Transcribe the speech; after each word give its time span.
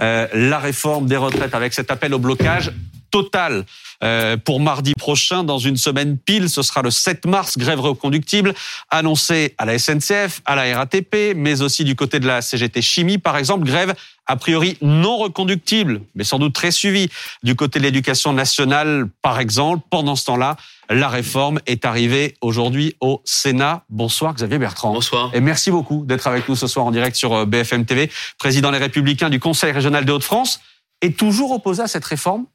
la 0.00 0.58
réforme 0.58 1.06
des 1.06 1.16
retraites 1.16 1.54
avec 1.54 1.74
cet 1.74 1.90
appel 1.90 2.14
au 2.14 2.18
blocage 2.18 2.72
total 3.10 3.64
euh, 4.02 4.36
pour 4.36 4.60
mardi 4.60 4.94
prochain. 4.94 5.44
Dans 5.44 5.58
une 5.58 5.76
semaine 5.76 6.18
pile, 6.18 6.48
ce 6.48 6.62
sera 6.62 6.82
le 6.82 6.90
7 6.90 7.26
mars, 7.26 7.58
grève 7.58 7.80
reconductible 7.80 8.54
annoncée 8.90 9.54
à 9.58 9.64
la 9.64 9.78
SNCF, 9.78 10.40
à 10.44 10.56
la 10.56 10.76
RATP, 10.76 11.34
mais 11.36 11.62
aussi 11.62 11.84
du 11.84 11.96
côté 11.96 12.20
de 12.20 12.26
la 12.26 12.42
CGT 12.42 12.82
Chimie, 12.82 13.18
par 13.18 13.36
exemple, 13.36 13.64
grève 13.64 13.94
a 14.26 14.36
priori 14.36 14.78
non 14.80 15.16
reconductible, 15.16 16.02
mais 16.14 16.22
sans 16.22 16.38
doute 16.38 16.54
très 16.54 16.70
suivie 16.70 17.10
du 17.42 17.56
côté 17.56 17.80
de 17.80 17.84
l'éducation 17.84 18.32
nationale, 18.32 19.08
par 19.22 19.40
exemple. 19.40 19.84
Pendant 19.90 20.14
ce 20.14 20.24
temps-là, 20.26 20.56
la 20.88 21.08
réforme 21.08 21.58
est 21.66 21.84
arrivée 21.84 22.34
aujourd'hui 22.40 22.94
au 23.00 23.22
Sénat. 23.24 23.84
Bonsoir 23.88 24.34
Xavier 24.34 24.58
Bertrand. 24.58 24.92
Bonsoir. 24.92 25.30
Et 25.34 25.40
merci 25.40 25.70
beaucoup 25.70 26.04
d'être 26.06 26.28
avec 26.28 26.48
nous 26.48 26.54
ce 26.54 26.68
soir 26.68 26.86
en 26.86 26.92
direct 26.92 27.16
sur 27.16 27.34
euh, 27.34 27.44
BFM 27.44 27.84
TV. 27.84 28.10
Président 28.38 28.70
Les 28.70 28.78
Républicains 28.78 29.30
du 29.30 29.40
Conseil 29.40 29.72
régional 29.72 30.04
des 30.04 30.12
Hauts-de-France 30.12 30.60
est 31.00 31.16
toujours 31.18 31.50
opposé 31.50 31.82
à 31.82 31.88
cette 31.88 32.04
réforme 32.04 32.46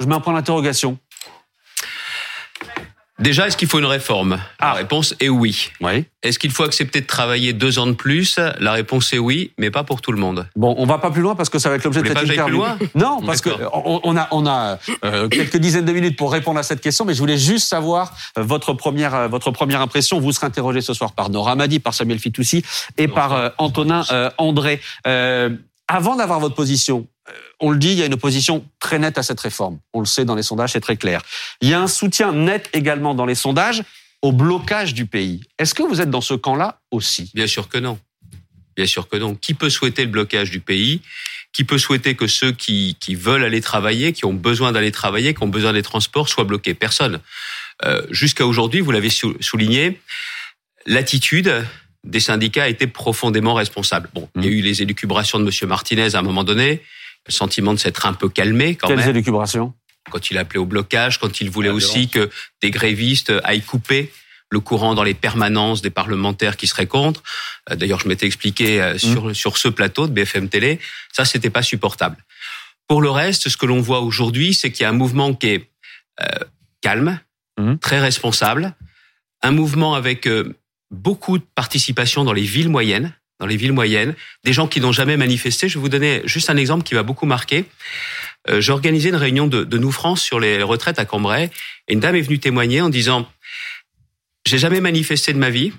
je 0.00 0.06
mets 0.06 0.14
un 0.14 0.20
point 0.20 0.34
d'interrogation. 0.34 0.98
Déjà, 3.18 3.46
est-ce 3.46 3.56
qu'il 3.56 3.66
faut 3.66 3.78
une 3.78 3.86
réforme? 3.86 4.32
La 4.60 4.68
ah. 4.68 4.72
réponse 4.74 5.14
est 5.20 5.30
oui. 5.30 5.70
Oui. 5.80 6.04
Est-ce 6.22 6.38
qu'il 6.38 6.50
faut 6.50 6.64
accepter 6.64 7.00
de 7.00 7.06
travailler 7.06 7.54
deux 7.54 7.78
ans 7.78 7.86
de 7.86 7.92
plus? 7.92 8.38
La 8.60 8.72
réponse 8.72 9.10
est 9.14 9.18
oui, 9.18 9.52
mais 9.56 9.70
pas 9.70 9.84
pour 9.84 10.02
tout 10.02 10.12
le 10.12 10.18
monde. 10.18 10.46
Bon, 10.54 10.74
on 10.76 10.84
va 10.84 10.98
pas 10.98 11.10
plus 11.10 11.22
loin 11.22 11.34
parce 11.34 11.48
que 11.48 11.58
ça 11.58 11.70
va 11.70 11.76
être 11.76 11.84
l'objet 11.84 12.02
de 12.02 12.08
cette 12.08 12.18
interview. 12.18 12.44
Plus 12.44 12.56
loin? 12.56 12.78
Non, 12.94 13.22
parce 13.24 13.40
que 13.40 13.48
on 13.72 14.16
a 14.18 14.28
on 14.32 14.46
a 14.46 14.78
euh, 15.04 15.28
quelques 15.28 15.56
dizaines 15.56 15.86
de 15.86 15.92
minutes 15.92 16.18
pour 16.18 16.30
répondre 16.30 16.58
à 16.58 16.62
cette 16.62 16.82
question, 16.82 17.06
mais 17.06 17.14
je 17.14 17.18
voulais 17.18 17.38
juste 17.38 17.68
savoir 17.68 18.12
euh, 18.36 18.42
votre 18.42 18.74
première 18.74 19.14
euh, 19.14 19.28
votre 19.28 19.50
première 19.50 19.80
impression. 19.80 20.20
Vous 20.20 20.32
serez 20.32 20.46
interrogé 20.46 20.82
ce 20.82 20.92
soir 20.92 21.12
par 21.12 21.30
Nora 21.30 21.56
Madi, 21.56 21.78
par 21.78 21.94
Samuel 21.94 22.18
Fitoussi 22.18 22.64
et 22.98 23.08
par 23.08 23.52
Antonin 23.56 24.04
André. 24.36 24.80
avant 25.88 26.16
d'avoir 26.16 26.40
votre 26.40 26.54
position, 26.54 27.06
on 27.60 27.70
le 27.70 27.78
dit, 27.78 27.92
il 27.92 27.98
y 27.98 28.02
a 28.02 28.06
une 28.06 28.14
opposition 28.14 28.66
très 28.80 28.98
nette 28.98 29.18
à 29.18 29.22
cette 29.22 29.40
réforme. 29.40 29.78
On 29.92 30.00
le 30.00 30.06
sait 30.06 30.24
dans 30.24 30.34
les 30.34 30.42
sondages, 30.42 30.72
c'est 30.72 30.80
très 30.80 30.96
clair. 30.96 31.22
Il 31.60 31.68
y 31.68 31.74
a 31.74 31.80
un 31.80 31.86
soutien 31.86 32.32
net 32.32 32.68
également 32.72 33.14
dans 33.14 33.26
les 33.26 33.34
sondages 33.34 33.82
au 34.22 34.32
blocage 34.32 34.94
du 34.94 35.06
pays. 35.06 35.42
Est-ce 35.58 35.74
que 35.74 35.82
vous 35.82 36.00
êtes 36.00 36.10
dans 36.10 36.20
ce 36.20 36.34
camp-là 36.34 36.80
aussi? 36.90 37.30
Bien 37.34 37.46
sûr 37.46 37.68
que 37.68 37.78
non. 37.78 37.98
Bien 38.76 38.86
sûr 38.86 39.08
que 39.08 39.16
non. 39.16 39.34
Qui 39.34 39.54
peut 39.54 39.70
souhaiter 39.70 40.04
le 40.04 40.10
blocage 40.10 40.50
du 40.50 40.60
pays? 40.60 41.00
Qui 41.52 41.64
peut 41.64 41.78
souhaiter 41.78 42.14
que 42.14 42.26
ceux 42.26 42.52
qui, 42.52 42.96
veulent 43.10 43.44
aller 43.44 43.62
travailler, 43.62 44.12
qui 44.12 44.26
ont 44.26 44.34
besoin 44.34 44.72
d'aller 44.72 44.92
travailler, 44.92 45.32
qui 45.32 45.42
ont 45.42 45.48
besoin 45.48 45.72
des 45.72 45.82
transports, 45.82 46.28
soient 46.28 46.44
bloqués? 46.44 46.74
Personne. 46.74 47.20
Euh, 47.84 48.02
jusqu'à 48.10 48.46
aujourd'hui, 48.46 48.80
vous 48.80 48.90
l'avez 48.90 49.10
souligné, 49.10 50.00
l'attitude 50.84 51.64
des 52.04 52.20
syndicats 52.20 52.64
a 52.64 52.68
été 52.68 52.86
profondément 52.86 53.54
responsable. 53.54 54.10
Bon, 54.14 54.28
il 54.36 54.44
y 54.44 54.46
a 54.46 54.50
mmh. 54.50 54.54
eu 54.54 54.60
les 54.60 54.82
élucubrations 54.82 55.38
de 55.40 55.44
M. 55.44 55.68
Martinez 55.68 56.14
à 56.14 56.18
un 56.18 56.22
moment 56.22 56.44
donné 56.44 56.82
le 57.26 57.32
sentiment 57.32 57.74
de 57.74 57.78
s'être 57.78 58.06
un 58.06 58.12
peu 58.12 58.28
calmé 58.28 58.74
quand 58.74 58.88
Quelles 58.88 58.96
même. 58.96 59.06
Quelles 59.06 59.16
élucubrations 59.16 59.74
Quand 60.10 60.30
il 60.30 60.38
appelait 60.38 60.58
au 60.58 60.66
blocage, 60.66 61.18
quand 61.18 61.40
il 61.40 61.50
voulait 61.50 61.70
aussi 61.70 62.08
que 62.08 62.30
des 62.62 62.70
grévistes 62.70 63.32
aillent 63.44 63.62
couper 63.62 64.12
le 64.50 64.60
courant 64.60 64.94
dans 64.94 65.02
les 65.02 65.14
permanences 65.14 65.82
des 65.82 65.90
parlementaires 65.90 66.56
qui 66.56 66.66
seraient 66.66 66.86
contre. 66.86 67.22
Euh, 67.70 67.76
d'ailleurs, 67.76 68.00
je 68.00 68.08
m'étais 68.08 68.26
expliqué 68.26 68.80
euh, 68.80 68.94
mmh. 68.94 68.98
sur, 68.98 69.36
sur 69.36 69.58
ce 69.58 69.68
plateau 69.68 70.06
de 70.06 70.12
BFM 70.12 70.48
Télé. 70.48 70.78
Ça, 71.12 71.24
c'était 71.24 71.50
pas 71.50 71.62
supportable. 71.62 72.16
Pour 72.86 73.02
le 73.02 73.10
reste, 73.10 73.48
ce 73.48 73.56
que 73.56 73.66
l'on 73.66 73.80
voit 73.80 74.00
aujourd'hui, 74.00 74.54
c'est 74.54 74.70
qu'il 74.70 74.82
y 74.82 74.86
a 74.86 74.90
un 74.90 74.92
mouvement 74.92 75.34
qui 75.34 75.48
est 75.48 75.70
euh, 76.20 76.26
calme, 76.80 77.18
mmh. 77.58 77.76
très 77.78 77.98
responsable, 77.98 78.74
un 79.42 79.50
mouvement 79.50 79.94
avec 79.94 80.28
beaucoup 80.90 81.38
de 81.38 81.44
participation 81.54 82.24
dans 82.24 82.32
les 82.32 82.42
villes 82.42 82.68
moyennes 82.68 83.12
dans 83.38 83.46
les 83.46 83.56
villes 83.56 83.72
moyennes, 83.72 84.14
des 84.44 84.52
gens 84.52 84.66
qui 84.66 84.80
n'ont 84.80 84.92
jamais 84.92 85.16
manifesté. 85.16 85.68
Je 85.68 85.74
vais 85.74 85.80
vous 85.80 85.88
donner 85.88 86.22
juste 86.24 86.50
un 86.50 86.56
exemple 86.56 86.84
qui 86.84 86.94
m'a 86.94 87.02
beaucoup 87.02 87.26
marqué. 87.26 87.64
Euh, 88.48 88.60
J'ai 88.60 88.72
organisé 88.72 89.10
une 89.10 89.16
réunion 89.16 89.46
de, 89.46 89.64
de 89.64 89.78
Nous 89.78 89.92
France 89.92 90.22
sur 90.22 90.40
les 90.40 90.62
retraites 90.62 90.98
à 90.98 91.04
Cambrai, 91.04 91.50
et 91.88 91.92
une 91.92 92.00
dame 92.00 92.16
est 92.16 92.22
venue 92.22 92.38
témoigner 92.38 92.80
en 92.80 92.88
disant 92.88 93.28
j'ai 94.46 94.58
jamais 94.58 94.80
manifesté 94.80 95.32
de 95.32 95.38
ma 95.38 95.50
vie. 95.50 95.72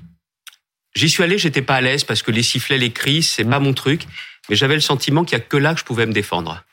J'y 0.94 1.09
suis 1.09 1.23
allé, 1.23 1.38
j'étais 1.38 1.62
pas 1.62 1.75
à 1.75 1.81
l'aise 1.81 2.03
parce 2.03 2.22
que 2.22 2.31
les 2.31 2.44
sifflets, 2.44 2.78
les 2.78 2.91
cris, 2.91 3.23
c'est 3.23 3.46
pas 3.46 3.59
mon 3.59 3.73
truc, 3.73 4.01
mais 4.50 4.56
j'avais 4.56 4.75
le 4.75 4.81
sentiment 4.81 5.23
qu'il 5.23 5.38
y 5.38 5.41
a 5.41 5.44
que 5.44 5.57
là 5.57 5.73
que 5.73 5.79
je 5.79 5.85
pouvais 5.85 6.06
me 6.06 6.12
défendre. 6.12 6.63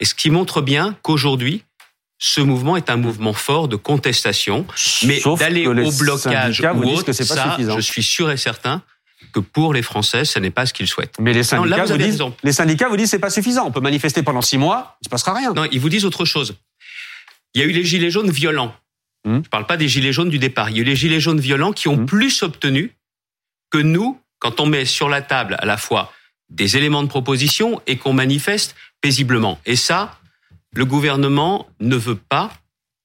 Et 0.00 0.04
ce 0.04 0.14
qui 0.14 0.30
montre 0.30 0.60
bien 0.60 0.96
qu'aujourd'hui, 1.02 1.62
ce 2.18 2.40
mouvement 2.40 2.76
est 2.76 2.90
un 2.90 2.96
mouvement 2.96 3.32
fort 3.32 3.68
de 3.68 3.76
contestation, 3.76 4.66
mais 5.04 5.20
d'aller 5.38 5.66
au 5.66 5.92
blocage 5.92 6.60
ou 6.60 6.84
autre, 6.84 7.12
ça, 7.12 7.56
je 7.58 7.80
suis 7.80 8.02
sûr 8.02 8.30
et 8.30 8.36
certain 8.36 8.82
que 9.32 9.40
pour 9.40 9.72
les 9.74 9.82
Français, 9.82 10.24
ce 10.24 10.38
n'est 10.38 10.50
pas 10.50 10.66
ce 10.66 10.72
qu'ils 10.72 10.88
souhaitent. 10.88 11.14
Mais 11.20 11.32
les 11.32 11.42
syndicats, 11.42 11.84
vous, 11.84 11.96
disent, 11.96 12.22
les 12.42 12.52
syndicats 12.52 12.88
vous 12.88 12.96
disent 12.96 13.10
c'est 13.10 13.18
pas 13.18 13.30
suffisant. 13.30 13.66
On 13.66 13.72
peut 13.72 13.80
manifester 13.80 14.22
pendant 14.22 14.42
six 14.42 14.58
mois, 14.58 14.96
il 15.02 15.04
se 15.04 15.10
passera 15.10 15.34
rien. 15.34 15.52
Non, 15.52 15.66
ils 15.70 15.80
vous 15.80 15.88
disent 15.88 16.04
autre 16.04 16.24
chose. 16.24 16.56
Il 17.54 17.60
y 17.60 17.64
a 17.64 17.66
eu 17.66 17.72
les 17.72 17.84
gilets 17.84 18.10
jaunes 18.10 18.30
violents. 18.30 18.74
Hmm. 19.24 19.34
Je 19.34 19.38
ne 19.38 19.42
parle 19.42 19.66
pas 19.66 19.76
des 19.76 19.88
gilets 19.88 20.12
jaunes 20.12 20.30
du 20.30 20.38
départ. 20.38 20.70
Il 20.70 20.76
y 20.76 20.78
a 20.80 20.82
eu 20.82 20.86
les 20.86 20.96
gilets 20.96 21.20
jaunes 21.20 21.40
violents 21.40 21.72
qui 21.72 21.88
ont 21.88 21.96
hmm. 21.96 22.06
plus 22.06 22.42
obtenu 22.42 22.94
que 23.70 23.78
nous 23.78 24.20
quand 24.38 24.60
on 24.60 24.66
met 24.66 24.84
sur 24.84 25.08
la 25.08 25.22
table 25.22 25.56
à 25.58 25.66
la 25.66 25.76
fois 25.76 26.12
des 26.48 26.76
éléments 26.76 27.02
de 27.02 27.08
proposition 27.08 27.80
et 27.86 27.96
qu'on 27.96 28.12
manifeste 28.12 28.74
paisiblement. 29.00 29.60
Et 29.66 29.76
ça, 29.76 30.18
le 30.72 30.84
gouvernement 30.84 31.68
ne 31.78 31.96
veut 31.96 32.16
pas 32.16 32.52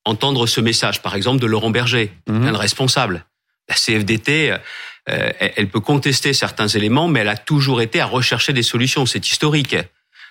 entendre 0.03 0.47
ce 0.47 0.61
message, 0.61 1.01
par 1.01 1.15
exemple 1.15 1.39
de 1.39 1.47
Laurent 1.47 1.69
Berger, 1.69 2.11
hmm. 2.27 2.47
un 2.47 2.57
responsable. 2.57 3.25
La 3.67 3.75
CFDT, 3.75 4.51
euh, 4.51 4.57
elle 5.05 5.67
peut 5.67 5.79
contester 5.79 6.33
certains 6.33 6.67
éléments, 6.67 7.07
mais 7.07 7.19
elle 7.21 7.29
a 7.29 7.37
toujours 7.37 7.81
été 7.81 7.99
à 7.99 8.05
rechercher 8.05 8.53
des 8.53 8.63
solutions. 8.63 9.05
C'est 9.05 9.27
historique. 9.27 9.75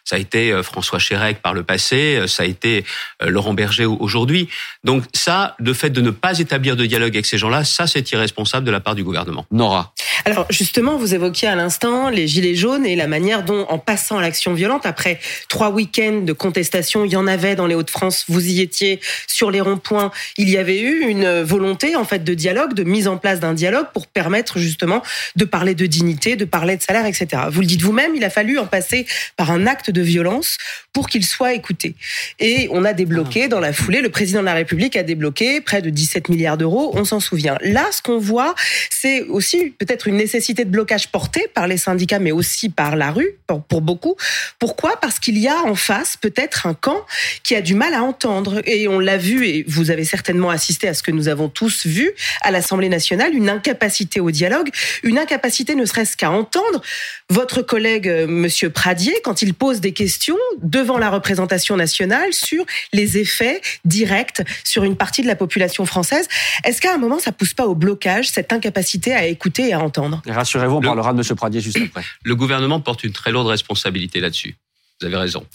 Ça 0.05 0.17
a 0.17 0.19
été 0.19 0.53
euh, 0.53 0.63
François 0.63 0.99
Chérec 0.99 1.41
par 1.41 1.55
le 1.55 1.63
passé, 1.63 2.17
euh, 2.17 2.27
ça 2.27 2.43
a 2.43 2.47
été 2.47 2.85
Laurent 3.21 3.55
Berger 3.55 3.87
aujourd'hui. 3.87 4.49
Donc 4.83 5.05
ça, 5.15 5.57
le 5.59 5.73
fait 5.73 5.91
de 5.91 6.01
ne 6.01 6.11
pas 6.11 6.39
établir 6.39 6.77
de 6.77 6.85
dialogue 6.85 7.15
avec 7.15 7.27
ces 7.27 7.39
gens-là, 7.39 7.65
ça 7.65 7.87
c'est 7.87 8.11
irresponsable 8.13 8.67
de 8.67 8.71
la 8.71 8.81
part 8.81 8.95
du 8.95 9.03
gouvernement. 9.03 9.47
Nora. 9.51 9.95
Alors 10.25 10.47
justement, 10.51 10.97
vous 10.97 11.15
évoquiez 11.15 11.49
à 11.49 11.55
l'instant 11.55 12.09
les 12.09 12.27
gilets 12.27 12.55
jaunes 12.55 12.87
et 12.87 12.97
la 12.97 13.07
manière 13.07 13.45
dont, 13.45 13.67
en 13.69 13.79
passant 13.79 14.19
à 14.19 14.23
l'action 14.23 14.55
violente, 14.55 14.87
après 14.87 15.21
trois 15.49 15.71
week-ends 15.71 16.23
de 16.23 16.33
contestation, 16.33 17.05
il 17.05 17.13
y 17.13 17.17
en 17.17 17.27
avait 17.27 17.57
dans 17.57 17.67
les 17.67 17.75
Hauts-de-France, 17.75 18.25
vous 18.29 18.47
y 18.47 18.61
étiez 18.61 19.01
sur 19.27 19.51
les 19.51 19.61
ronds-points, 19.61 20.11
il 20.37 20.51
y 20.51 20.57
avait 20.57 20.81
eu 20.81 21.07
une 21.09 21.43
volonté 21.43 21.97
en 21.97 22.05
fait 22.05 22.25
de 22.25 22.35
dialogue, 22.35 22.75
de 22.75 22.85
mise 22.85 23.09
en 23.09 23.17
place 23.17 23.41
d'un 23.41 23.55
dialogue 23.55 23.87
pour 23.93 24.07
permettre 24.07 24.59
justement 24.59 25.03
de 25.37 25.45
parler 25.45 25.75
de 25.75 25.87
dignité, 25.87 26.37
de 26.37 26.45
parler 26.45 26.77
de 26.77 26.83
salaire, 26.83 27.07
etc. 27.07 27.43
Vous 27.51 27.61
le 27.61 27.67
dites 27.67 27.83
vous-même, 27.83 28.15
il 28.15 28.25
a 28.25 28.31
fallu 28.31 28.59
en 28.59 28.67
passer 28.67 29.07
par 29.37 29.51
un 29.51 29.67
acte 29.67 29.91
de 29.94 30.03
violence 30.03 30.59
pour 30.93 31.09
qu'il 31.09 31.25
soit 31.25 31.55
écouté. 31.55 31.94
Et 32.38 32.69
on 32.71 32.84
a 32.84 32.93
débloqué 32.93 33.49
dans 33.49 33.60
la 33.60 33.72
foulée, 33.72 34.03
le 34.03 34.10
président 34.10 34.41
de 34.41 34.44
la 34.44 34.55
République 34.55 34.97
a 34.97 35.03
débloqué 35.03 35.60
près 35.60 35.81
de 35.81 35.91
17 35.91 36.28
milliards 36.28 36.59
d'euros, 36.59 36.93
on 36.94 37.05
s'en 37.05 37.21
souvient. 37.21 37.56
Là, 37.62 37.87
ce 37.91 38.03
qu'on 38.03 38.19
voit, 38.19 38.55
c'est 38.91 39.22
aussi 39.22 39.71
peut-être 39.78 40.06
une 40.06 40.16
nécessité 40.16 40.65
de 40.65 40.71
blocage 40.71 41.09
portée 41.09 41.49
par 41.55 41.66
les 41.66 41.78
syndicats, 41.78 42.19
mais 42.19 42.32
aussi 42.32 42.69
par 42.69 42.97
la 42.97 43.10
rue, 43.10 43.38
pour, 43.47 43.81
beaucoup. 43.81 44.16
Pourquoi? 44.59 44.99
Parce 45.00 45.19
qu'il 45.19 45.38
y 45.38 45.49
a 45.49 45.62
en 45.65 45.75
face 45.75 46.16
peut-être 46.16 46.66
un 46.66 46.75
camp 46.75 47.05
qui 47.43 47.55
a 47.55 47.61
du 47.61 47.75
mal 47.75 47.94
à 47.94 48.03
entendre. 48.03 48.61
Et 48.66 48.88
on 48.88 48.99
l'a 48.99 49.16
vu, 49.16 49.47
et 49.47 49.65
vous 49.66 49.91
avez 49.91 50.05
certainement 50.05 50.50
assisté 50.50 50.88
à 50.88 50.94
ce 50.94 51.03
que 51.03 51.11
nous 51.11 51.28
avons 51.28 51.49
tous 51.49 51.87
vu 51.87 52.12
à 52.43 52.50
l'Assemblée 52.50 52.88
nationale, 52.88 53.34
une 53.34 53.49
incapacité 53.49 54.21
au 54.21 54.31
dialogue, 54.31 54.71
une 55.03 55.19
incapacité 55.19 55.75
ne 55.75 55.84
serait-ce 55.84 56.16
qu'à 56.16 56.31
entendre 56.31 56.82
votre 57.31 57.62
collègue 57.62 58.09
euh, 58.09 58.26
Monsieur 58.26 58.71
Pradier 58.71 59.15
quand 59.22 59.43
il 59.43 59.55
pose 59.55 59.81
des 59.84 59.93
questions 59.93 60.39
devant 60.62 60.97
la 60.97 61.11
représentation 61.11 61.77
nationale 61.77 62.33
sur 62.33 62.65
les 62.95 63.19
effets 63.19 63.61
directs 63.84 64.41
sur 64.65 64.83
une 64.83 64.97
partie 64.97 65.21
de 65.22 65.27
la 65.27 65.37
population 65.37 65.84
française. 65.84 66.27
Est-ce 66.65 66.81
qu'à 66.81 66.95
un 66.95 66.97
moment 66.97 67.19
ça 67.19 67.33
pousse 67.33 67.53
pas 67.53 67.67
au 67.67 67.75
blocage 67.75 68.31
cette 68.31 68.53
incapacité 68.53 69.12
à 69.12 69.27
écouter 69.27 69.69
et 69.69 69.73
à 69.75 69.81
entendre? 69.81 70.23
Rassurez-vous, 70.27 70.77
on 70.77 70.81
parlera 70.81 71.12
de 71.12 71.19
M. 71.19 71.37
Pradier 71.37 71.61
juste 71.61 71.78
après. 71.78 72.03
Le 72.25 72.34
gouvernement 72.34 72.81
porte 72.81 73.05
une 73.05 73.12
très 73.12 73.31
lourde 73.31 73.49
responsabilité 73.49 74.21
là-dessus. 74.21 74.56
Vous 75.00 75.06
avez 75.06 75.17
raison. 75.17 75.47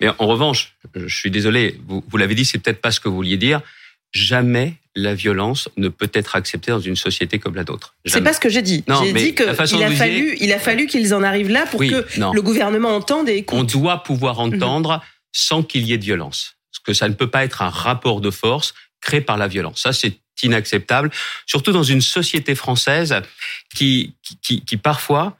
Mais 0.00 0.08
en 0.18 0.26
revanche, 0.26 0.74
je 0.94 1.14
suis 1.14 1.30
désolé, 1.30 1.78
vous, 1.86 2.02
vous 2.08 2.16
l'avez 2.16 2.34
dit, 2.34 2.44
c'est 2.44 2.58
peut-être 2.58 2.80
pas 2.80 2.90
ce 2.90 2.98
que 2.98 3.08
vous 3.08 3.14
vouliez 3.14 3.36
dire. 3.36 3.60
Jamais 4.12 4.74
la 4.96 5.14
violence 5.14 5.68
ne 5.76 5.88
peut 5.88 6.10
être 6.14 6.34
acceptée 6.34 6.72
dans 6.72 6.80
une 6.80 6.96
société 6.96 7.38
comme 7.38 7.54
la 7.54 7.64
nôtre. 7.64 7.94
C'est 8.06 8.22
pas 8.22 8.32
ce 8.32 8.40
que 8.40 8.48
j'ai 8.48 8.62
dit. 8.62 8.82
J'ai 9.04 9.12
dit 9.12 9.34
qu'il 9.34 9.48
a 9.48 9.54
fallu, 9.90 10.36
il 10.40 10.52
a 10.52 10.58
fallu 10.58 10.86
qu'ils 10.86 11.14
en 11.14 11.22
arrivent 11.22 11.50
là 11.50 11.66
pour 11.66 11.80
que 11.80 12.04
le 12.16 12.42
gouvernement 12.42 12.96
entende 12.96 13.28
et 13.28 13.36
écoute. 13.36 13.56
On 13.56 13.62
doit 13.62 14.02
pouvoir 14.02 14.44
mhm. 14.44 14.54
entendre 14.54 15.04
sans 15.32 15.62
qu'il 15.62 15.86
y 15.86 15.92
ait 15.92 15.98
de 15.98 16.04
violence. 16.04 16.56
Parce 16.72 16.82
que 16.84 16.94
ça 16.94 17.08
ne 17.08 17.14
peut 17.14 17.28
pas 17.28 17.44
être 17.44 17.62
un 17.62 17.68
rapport 17.68 18.20
de 18.20 18.30
force 18.30 18.74
créé 19.00 19.20
par 19.20 19.36
la 19.36 19.48
violence. 19.48 19.82
Ça, 19.82 19.92
c'est 19.92 20.14
inacceptable, 20.42 21.10
surtout 21.46 21.72
dans 21.72 21.82
une 21.82 22.00
société 22.00 22.54
française 22.54 23.14
qui, 23.74 24.14
qui, 24.42 24.64
qui 24.64 24.76
parfois 24.76 25.36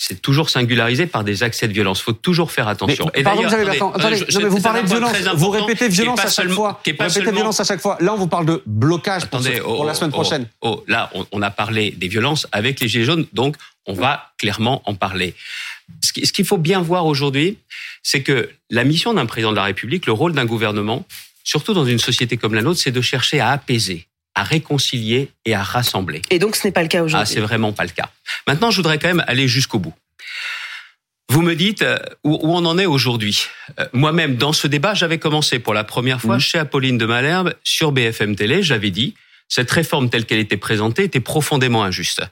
c'est 0.00 0.22
toujours 0.22 0.48
singularisé 0.48 1.06
par 1.06 1.24
des 1.24 1.42
accès 1.42 1.66
de 1.66 1.72
violence. 1.72 1.98
Il 1.98 2.04
faut 2.04 2.12
toujours 2.12 2.52
faire 2.52 2.68
attention. 2.68 3.10
Mais, 3.16 3.24
pardon, 3.24 3.42
vous, 3.42 3.54
attendez, 3.54 4.24
vous 4.48 4.60
parlez 4.60 4.82
de 4.82 4.86
violence, 4.86 5.16
vous 5.34 5.50
répétez 5.50 5.88
violence 5.88 6.20
à 6.20 6.30
chaque 6.30 6.48
fois. 6.50 6.80
Vous 6.86 6.92
répétez 7.02 7.32
violence 7.32 7.60
à 7.60 7.64
chaque 7.64 7.80
fois. 7.80 7.98
Là, 8.00 8.14
on 8.14 8.16
vous 8.16 8.28
parle 8.28 8.46
de 8.46 8.62
blocage 8.64 9.26
pour, 9.26 9.40
pour 9.62 9.84
la 9.84 9.94
semaine 9.94 10.12
prochaine. 10.12 10.46
Oh, 10.60 10.84
là, 10.86 11.10
on, 11.14 11.26
on, 11.32 11.42
a 11.42 11.50
parlé 11.50 11.90
des 11.90 12.06
violences 12.06 12.46
avec 12.52 12.78
les 12.78 12.86
Gilets 12.86 13.04
jaunes, 13.04 13.26
donc 13.32 13.56
on 13.86 13.92
va 13.92 14.30
clairement 14.38 14.82
en 14.84 14.94
parler. 14.94 15.34
ce 16.00 16.12
qu'il 16.12 16.44
faut 16.44 16.58
bien 16.58 16.80
voir 16.80 17.04
aujourd'hui, 17.06 17.58
c'est 18.04 18.22
que 18.22 18.50
la 18.70 18.84
mission 18.84 19.14
d'un 19.14 19.26
président 19.26 19.50
de 19.50 19.56
la 19.56 19.64
République, 19.64 20.06
le 20.06 20.12
rôle 20.12 20.32
d'un 20.32 20.46
gouvernement, 20.46 21.04
surtout 21.42 21.72
dans 21.72 21.86
une 21.86 21.98
société 21.98 22.36
comme 22.36 22.54
la 22.54 22.62
nôtre, 22.62 22.78
c'est 22.78 22.92
de 22.92 23.00
chercher 23.00 23.40
à 23.40 23.50
apaiser, 23.50 24.06
à 24.38 24.44
réconcilier 24.44 25.30
et 25.44 25.54
à 25.54 25.62
rassembler. 25.64 26.22
Et 26.30 26.38
donc 26.38 26.54
ce 26.54 26.66
n'est 26.66 26.72
pas 26.72 26.82
le 26.82 26.88
cas 26.88 27.02
aujourd'hui. 27.02 27.28
Ah, 27.28 27.34
c'est 27.34 27.40
vraiment 27.40 27.72
pas 27.72 27.82
le 27.82 27.90
cas. 27.90 28.08
Maintenant, 28.46 28.70
je 28.70 28.76
voudrais 28.76 28.98
quand 28.98 29.08
même 29.08 29.24
aller 29.26 29.48
jusqu'au 29.48 29.80
bout. 29.80 29.94
Vous 31.28 31.42
me 31.42 31.56
dites 31.56 31.82
euh, 31.82 31.98
où, 32.22 32.38
on 32.42 32.64
en 32.64 32.78
est 32.78 32.86
aujourd'hui. 32.86 33.46
Euh, 33.80 33.86
moi-même, 33.92 34.36
dans 34.36 34.52
ce 34.52 34.68
débat, 34.68 34.94
j'avais 34.94 35.18
commencé 35.18 35.58
pour 35.58 35.74
la 35.74 35.82
première 35.82 36.20
fois 36.20 36.36
mmh. 36.36 36.40
chez 36.40 36.58
Apolline 36.58 36.98
de 36.98 37.04
Malherbe 37.04 37.52
sur 37.64 37.90
BFM 37.90 38.36
Télé. 38.36 38.62
J'avais 38.62 38.90
dit 38.90 39.14
cette 39.48 39.70
réforme 39.70 40.08
telle 40.08 40.24
qu'elle 40.24 40.38
était 40.38 40.56
présentée 40.56 41.02
était 41.04 41.20
profondément 41.20 41.82
injuste. 41.82 42.22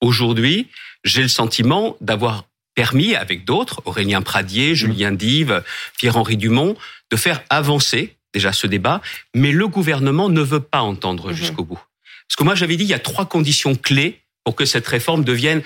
Aujourd'hui, 0.00 0.68
j'ai 1.04 1.22
le 1.22 1.28
sentiment 1.28 1.96
d'avoir 2.00 2.46
permis, 2.74 3.14
avec 3.14 3.44
d'autres, 3.44 3.80
Aurélien 3.84 4.22
Pradier, 4.22 4.72
mmh. 4.72 4.74
Julien 4.74 5.12
Dive, 5.12 5.62
Pierre-Henri 5.98 6.36
Dumont, 6.36 6.76
de 7.12 7.16
faire 7.16 7.42
avancer 7.48 8.16
déjà 8.34 8.52
ce 8.52 8.66
débat, 8.66 9.00
mais 9.34 9.52
le 9.52 9.66
gouvernement 9.68 10.28
ne 10.28 10.42
veut 10.42 10.60
pas 10.60 10.80
entendre 10.80 11.30
mmh. 11.30 11.34
jusqu'au 11.34 11.64
bout. 11.64 11.80
Parce 12.28 12.36
que 12.36 12.44
moi, 12.44 12.54
j'avais 12.54 12.76
dit, 12.76 12.84
il 12.84 12.90
y 12.90 12.94
a 12.94 12.98
trois 12.98 13.26
conditions 13.26 13.74
clés 13.74 14.20
pour 14.44 14.56
que 14.56 14.64
cette 14.64 14.86
réforme 14.86 15.24
devienne 15.24 15.62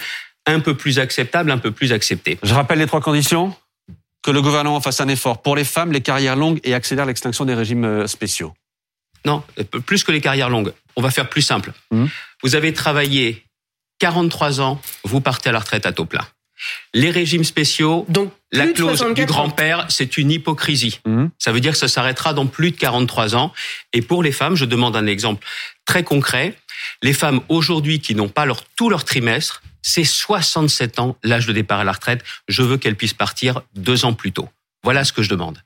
un 0.46 0.60
peu 0.60 0.76
plus 0.76 0.98
acceptable, 0.98 1.50
un 1.50 1.58
peu 1.58 1.72
plus 1.72 1.92
acceptée. 1.92 2.38
Je 2.42 2.54
rappelle 2.54 2.78
les 2.78 2.86
trois 2.86 3.00
conditions 3.00 3.54
que 4.22 4.30
le 4.30 4.42
gouvernement 4.42 4.80
fasse 4.80 5.00
un 5.00 5.08
effort 5.08 5.42
pour 5.42 5.56
les 5.56 5.64
femmes, 5.64 5.92
les 5.92 6.00
carrières 6.00 6.36
longues 6.36 6.60
et 6.64 6.74
accélère 6.74 7.06
l'extinction 7.06 7.44
des 7.44 7.54
régimes 7.54 7.84
euh, 7.84 8.06
spéciaux. 8.06 8.54
Non, 9.24 9.42
plus 9.84 10.04
que 10.04 10.12
les 10.12 10.20
carrières 10.20 10.48
longues. 10.48 10.72
On 10.96 11.02
va 11.02 11.10
faire 11.10 11.28
plus 11.28 11.42
simple. 11.42 11.72
Mmh. 11.90 12.06
Vous 12.42 12.54
avez 12.54 12.72
travaillé 12.72 13.44
43 13.98 14.60
ans, 14.60 14.80
vous 15.04 15.20
partez 15.20 15.48
à 15.48 15.52
la 15.52 15.58
retraite 15.58 15.86
à 15.86 15.92
taux 15.92 16.04
plein. 16.04 16.26
Les 16.94 17.10
régimes 17.10 17.44
spéciaux, 17.44 18.06
Donc, 18.08 18.32
la 18.52 18.66
clause 18.68 19.04
du 19.14 19.26
grand-père, 19.26 19.86
c'est 19.88 20.16
une 20.16 20.30
hypocrisie. 20.30 21.00
Mmh. 21.04 21.26
Ça 21.38 21.52
veut 21.52 21.60
dire 21.60 21.72
que 21.72 21.78
ça 21.78 21.88
s'arrêtera 21.88 22.32
dans 22.32 22.46
plus 22.46 22.70
de 22.70 22.76
43 22.76 23.36
ans. 23.36 23.52
Et 23.92 24.02
pour 24.02 24.22
les 24.22 24.32
femmes, 24.32 24.56
je 24.56 24.64
demande 24.64 24.96
un 24.96 25.06
exemple 25.06 25.44
très 25.84 26.02
concret. 26.02 26.54
Les 27.02 27.12
femmes 27.12 27.40
aujourd'hui 27.48 28.00
qui 28.00 28.14
n'ont 28.14 28.28
pas 28.28 28.46
leur, 28.46 28.64
tout 28.76 28.88
leur 28.88 29.04
trimestre, 29.04 29.62
c'est 29.82 30.04
67 30.04 30.98
ans 30.98 31.16
l'âge 31.22 31.46
de 31.46 31.52
départ 31.52 31.80
à 31.80 31.84
la 31.84 31.92
retraite. 31.92 32.24
Je 32.48 32.62
veux 32.62 32.76
qu'elles 32.76 32.96
puissent 32.96 33.14
partir 33.14 33.62
deux 33.74 34.04
ans 34.04 34.14
plus 34.14 34.32
tôt. 34.32 34.48
Voilà 34.82 35.04
ce 35.04 35.12
que 35.12 35.22
je 35.22 35.28
demande. 35.28 35.62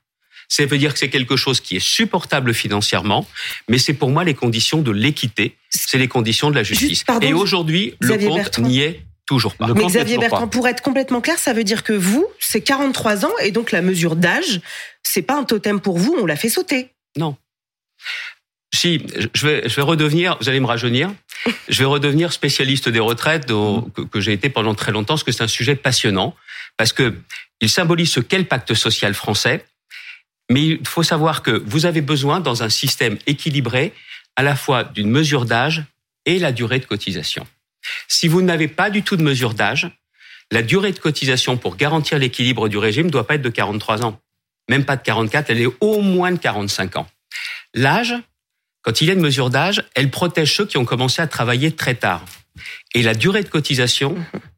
Ça 0.49 0.65
veut 0.65 0.77
dire 0.77 0.93
que 0.93 0.99
c'est 0.99 1.09
quelque 1.09 1.35
chose 1.35 1.61
qui 1.61 1.77
est 1.77 1.83
supportable 1.83 2.53
financièrement, 2.53 3.27
mais 3.69 3.77
c'est 3.77 3.93
pour 3.93 4.09
moi 4.09 4.23
les 4.23 4.33
conditions 4.33 4.81
de 4.81 4.91
l'équité, 4.91 5.55
c'est 5.69 5.97
les 5.97 6.07
conditions 6.07 6.51
de 6.51 6.55
la 6.55 6.63
justice. 6.63 7.03
et 7.21 7.33
aujourd'hui, 7.33 7.95
le 7.99 8.17
compte 8.17 8.59
n'y 8.59 8.81
est 8.81 9.03
toujours 9.25 9.55
pas. 9.55 9.67
mais 9.73 9.85
Xavier 9.85 10.17
Bertrand, 10.17 10.47
pour 10.47 10.67
être 10.67 10.81
complètement 10.81 11.21
clair, 11.21 11.37
ça 11.39 11.53
veut 11.53 11.63
dire 11.63 11.83
que 11.83 11.93
vous, 11.93 12.27
c'est 12.39 12.61
43 12.61 13.25
ans 13.25 13.31
et 13.41 13.51
donc 13.51 13.71
la 13.71 13.81
mesure 13.81 14.15
d'âge, 14.15 14.61
c'est 15.01 15.21
pas 15.21 15.35
un 15.37 15.43
totem 15.43 15.79
pour 15.79 15.97
vous, 15.97 16.15
on 16.19 16.25
l'a 16.25 16.35
fait 16.35 16.49
sauter. 16.49 16.89
Non. 17.17 17.37
Si, 18.73 19.05
je 19.33 19.47
vais, 19.47 19.69
je 19.69 19.75
vais 19.75 19.81
redevenir, 19.81 20.37
vous 20.41 20.49
allez 20.49 20.59
me 20.59 20.65
rajeunir, 20.65 21.13
je 21.69 21.79
vais 21.79 21.85
redevenir 21.85 22.33
spécialiste 22.33 22.89
des 22.89 22.99
retraites 22.99 23.45
que, 23.45 24.01
que 24.01 24.19
j'ai 24.19 24.33
été 24.33 24.49
pendant 24.49 24.73
très 24.73 24.91
longtemps, 24.91 25.13
parce 25.13 25.23
que 25.23 25.31
c'est 25.31 25.43
un 25.43 25.47
sujet 25.47 25.75
passionnant, 25.75 26.35
parce 26.75 26.91
que 26.91 27.15
il 27.61 27.69
symbolise 27.69 28.11
ce 28.11 28.19
qu'est 28.19 28.39
le 28.39 28.45
pacte 28.45 28.73
social 28.73 29.13
français, 29.13 29.65
mais 30.49 30.65
il 30.65 30.87
faut 30.87 31.03
savoir 31.03 31.43
que 31.43 31.63
vous 31.65 31.85
avez 31.85 32.01
besoin, 32.01 32.39
dans 32.39 32.63
un 32.63 32.69
système 32.69 33.17
équilibré, 33.27 33.93
à 34.35 34.43
la 34.43 34.55
fois 34.55 34.83
d'une 34.83 35.09
mesure 35.09 35.45
d'âge 35.45 35.83
et 36.25 36.39
la 36.39 36.51
durée 36.51 36.79
de 36.79 36.85
cotisation. 36.85 37.45
Si 38.07 38.27
vous 38.27 38.41
n'avez 38.41 38.67
pas 38.67 38.89
du 38.89 39.03
tout 39.03 39.15
de 39.15 39.23
mesure 39.23 39.53
d'âge, 39.53 39.89
la 40.51 40.61
durée 40.61 40.91
de 40.91 40.99
cotisation 40.99 41.57
pour 41.57 41.75
garantir 41.75 42.19
l'équilibre 42.19 42.69
du 42.69 42.77
régime 42.77 43.07
ne 43.07 43.11
doit 43.11 43.25
pas 43.25 43.35
être 43.35 43.41
de 43.41 43.49
43 43.49 44.05
ans. 44.05 44.19
Même 44.69 44.85
pas 44.85 44.95
de 44.95 45.01
44, 45.01 45.49
elle 45.49 45.61
est 45.61 45.69
au 45.81 46.01
moins 46.01 46.31
de 46.31 46.37
45 46.37 46.97
ans. 46.97 47.07
L'âge, 47.73 48.13
quand 48.81 49.01
il 49.01 49.07
y 49.07 49.09
a 49.09 49.13
une 49.13 49.21
mesure 49.21 49.49
d'âge, 49.49 49.83
elle 49.95 50.09
protège 50.09 50.55
ceux 50.55 50.65
qui 50.65 50.77
ont 50.77 50.85
commencé 50.85 51.21
à 51.21 51.27
travailler 51.27 51.71
très 51.71 51.95
tard. 51.95 52.23
Et 52.93 53.01
la 53.01 53.13
durée 53.13 53.43
de 53.43 53.49
cotisation 53.49 54.15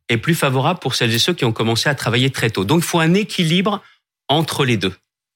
est 0.09 0.17
plus 0.17 0.35
favorable 0.35 0.79
pour 0.79 0.95
celles 0.95 1.13
et 1.13 1.19
ceux 1.19 1.33
qui 1.33 1.45
ont 1.45 1.53
commencé 1.53 1.89
à 1.89 1.95
travailler 1.95 2.29
très 2.29 2.49
tôt. 2.49 2.65
Donc 2.65 2.79
il 2.79 2.85
faut 2.85 2.99
un 2.99 3.13
équilibre 3.13 3.81
entre 4.27 4.65
les 4.65 4.77
deux. 4.77 4.93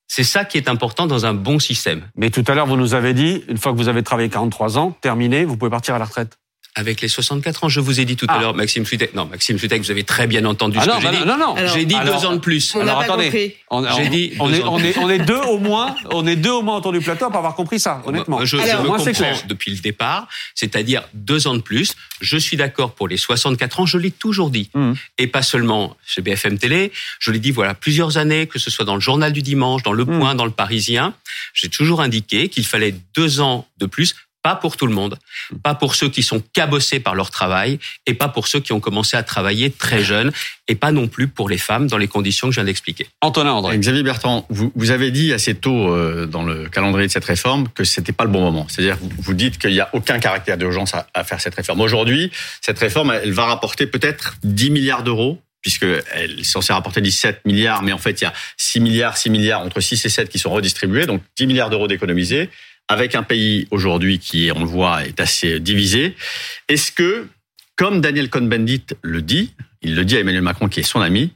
C'est 0.07 0.23
ça 0.23 0.43
qui 0.43 0.57
est 0.57 0.67
important 0.67 1.05
dans 1.05 1.25
un 1.25 1.33
bon 1.33 1.59
système. 1.59 2.09
Mais 2.15 2.31
tout 2.31 2.43
à 2.47 2.55
l'heure, 2.55 2.65
vous 2.65 2.77
nous 2.77 2.95
avez 2.95 3.13
dit, 3.13 3.43
une 3.47 3.57
fois 3.57 3.71
que 3.71 3.77
vous 3.77 3.87
avez 3.87 4.03
travaillé 4.03 4.27
43 4.27 4.77
ans, 4.77 4.91
terminé, 5.01 5.45
vous 5.45 5.55
pouvez 5.55 5.69
partir 5.69 5.95
à 5.95 5.99
la 5.99 6.05
retraite 6.05 6.37
avec 6.75 7.01
les 7.01 7.07
64 7.07 7.63
ans. 7.63 7.69
Je 7.69 7.79
vous 7.79 7.99
ai 7.99 8.05
dit 8.05 8.15
tout 8.15 8.25
à 8.29 8.35
ah. 8.35 8.39
l'heure, 8.39 8.53
Maxime 8.53 8.85
Sutek. 8.85 9.13
Non, 9.13 9.25
Maxime 9.25 9.57
Sutek, 9.57 9.81
vous 9.81 9.91
avez 9.91 10.03
très 10.03 10.27
bien 10.27 10.45
entendu 10.45 10.77
ah 10.79 10.83
ce 10.83 10.89
que 10.89 11.01
j'ai 11.01 11.17
dit. 11.17 11.25
Non, 11.25 11.37
non, 11.37 11.55
J'ai 11.73 11.85
dit 11.85 11.95
deux 12.05 12.25
ans 12.25 12.33
de 12.33 12.39
plus. 12.39 12.75
On 12.75 12.81
alors 12.81 13.01
attendez, 13.01 13.57
on, 13.69 13.85
j'ai 13.95 14.09
dit 14.09 14.33
on 14.39 14.51
est, 14.53 14.63
on 14.63 14.79
est, 14.79 14.97
on 14.97 15.09
est 15.09 15.19
deux 15.19 15.39
au 15.39 15.57
moins, 15.57 15.95
on 16.11 16.25
est 16.27 16.35
deux 16.35 16.51
au 16.51 16.61
moins 16.61 16.77
autour 16.77 16.91
du 16.91 16.99
plateau 16.99 17.27
pour 17.27 17.37
avoir 17.37 17.55
compris 17.55 17.79
ça, 17.79 18.01
honnêtement. 18.05 18.45
Je, 18.45 18.57
alors, 18.57 18.83
je 18.85 18.91
me 18.91 18.97
comprends 18.97 19.47
depuis 19.47 19.71
le 19.71 19.77
départ, 19.77 20.27
c'est-à-dire 20.55 21.03
deux 21.13 21.47
ans 21.47 21.55
de 21.55 21.61
plus. 21.61 21.93
Je 22.21 22.37
suis 22.37 22.57
d'accord 22.57 22.91
pour 22.91 23.07
les 23.07 23.17
64 23.17 23.81
ans. 23.81 23.85
Je 23.85 23.97
l'ai 23.97 24.11
toujours 24.11 24.49
dit, 24.49 24.69
mmh. 24.73 24.93
et 25.17 25.27
pas 25.27 25.41
seulement 25.41 25.95
chez 26.05 26.21
BFM 26.21 26.57
Télé. 26.57 26.91
Je 27.19 27.31
l'ai 27.31 27.39
dit 27.39 27.51
voilà 27.51 27.73
plusieurs 27.73 28.17
années, 28.17 28.47
que 28.47 28.59
ce 28.59 28.69
soit 28.69 28.85
dans 28.85 28.95
le 28.95 29.01
journal 29.01 29.33
du 29.33 29.41
dimanche, 29.41 29.83
dans 29.83 29.93
Le 29.93 30.05
mmh. 30.05 30.19
Point, 30.19 30.35
dans 30.35 30.45
le 30.45 30.51
Parisien. 30.51 31.13
J'ai 31.53 31.69
toujours 31.69 32.01
indiqué 32.01 32.49
qu'il 32.49 32.65
fallait 32.65 32.95
deux 33.15 33.39
ans 33.41 33.67
de 33.77 33.85
plus 33.85 34.15
pas 34.41 34.55
pour 34.55 34.77
tout 34.77 34.87
le 34.87 34.93
monde, 34.93 35.17
pas 35.63 35.75
pour 35.75 35.95
ceux 35.95 36.09
qui 36.09 36.23
sont 36.23 36.41
cabossés 36.53 36.99
par 36.99 37.15
leur 37.15 37.29
travail 37.29 37.79
et 38.05 38.13
pas 38.13 38.29
pour 38.29 38.47
ceux 38.47 38.59
qui 38.59 38.71
ont 38.73 38.79
commencé 38.79 39.17
à 39.17 39.23
travailler 39.23 39.69
très 39.69 40.01
jeunes 40.01 40.31
et 40.67 40.75
pas 40.75 40.91
non 40.91 41.07
plus 41.07 41.27
pour 41.27 41.49
les 41.49 41.57
femmes 41.57 41.87
dans 41.87 41.97
les 41.97 42.07
conditions 42.07 42.47
que 42.47 42.53
je 42.53 42.59
viens 42.59 42.65
d'expliquer. 42.65 43.07
Antonin 43.21 43.51
André. 43.51 43.77
Xavier 43.77 44.03
Bertrand, 44.03 44.45
vous, 44.49 44.71
vous, 44.75 44.91
avez 44.91 45.11
dit 45.11 45.33
assez 45.33 45.55
tôt 45.55 45.93
euh, 45.93 46.25
dans 46.25 46.43
le 46.43 46.69
calendrier 46.69 47.07
de 47.07 47.11
cette 47.11 47.25
réforme 47.25 47.67
que 47.69 47.83
c'était 47.83 48.13
pas 48.13 48.23
le 48.23 48.29
bon 48.29 48.41
moment. 48.41 48.65
C'est-à-dire, 48.69 48.97
vous, 49.01 49.09
vous 49.17 49.33
dites 49.33 49.57
qu'il 49.57 49.71
n'y 49.71 49.81
a 49.81 49.89
aucun 49.93 50.19
caractère 50.19 50.57
d'urgence 50.57 50.93
à, 50.93 51.07
à 51.13 51.23
faire 51.23 51.41
cette 51.41 51.55
réforme. 51.55 51.81
Aujourd'hui, 51.81 52.31
cette 52.61 52.79
réforme, 52.79 53.11
elle 53.11 53.33
va 53.33 53.45
rapporter 53.45 53.87
peut-être 53.87 54.35
10 54.43 54.69
milliards 54.69 55.03
d'euros 55.03 55.41
puisqu'elle 55.61 56.39
est 56.39 56.43
censée 56.43 56.71
rapporter 56.71 57.01
17 57.01 57.41
milliards, 57.45 57.81
mais 57.81 57.91
en 57.91 57.97
fait, 57.97 58.21
il 58.21 58.23
y 58.23 58.27
a 58.27 58.33
6 58.55 58.79
milliards, 58.79 59.17
6 59.17 59.29
milliards, 59.29 59.61
entre 59.61 59.81
6 59.81 60.05
et 60.05 60.09
7 60.09 60.29
qui 60.29 60.39
sont 60.39 60.51
redistribués, 60.51 61.05
donc 61.05 61.21
10 61.37 61.47
milliards 61.47 61.69
d'euros 61.69 61.87
d'économisés 61.87 62.49
avec 62.89 63.15
un 63.15 63.23
pays 63.23 63.67
aujourd'hui 63.71 64.19
qui, 64.19 64.51
on 64.53 64.59
le 64.59 64.65
voit, 64.65 65.05
est 65.05 65.21
assez 65.21 65.59
divisé, 65.59 66.15
est-ce 66.67 66.91
que, 66.91 67.27
comme 67.75 68.01
Daniel 68.01 68.29
Cohn-Bendit 68.29 68.87
le 69.03 69.21
dit, 69.21 69.53
il 69.81 69.95
le 69.95 70.03
dit 70.03 70.17
à 70.17 70.19
Emmanuel 70.19 70.41
Macron 70.41 70.67
qui 70.67 70.81
est 70.81 70.83
son 70.83 70.99
ami, 70.99 71.31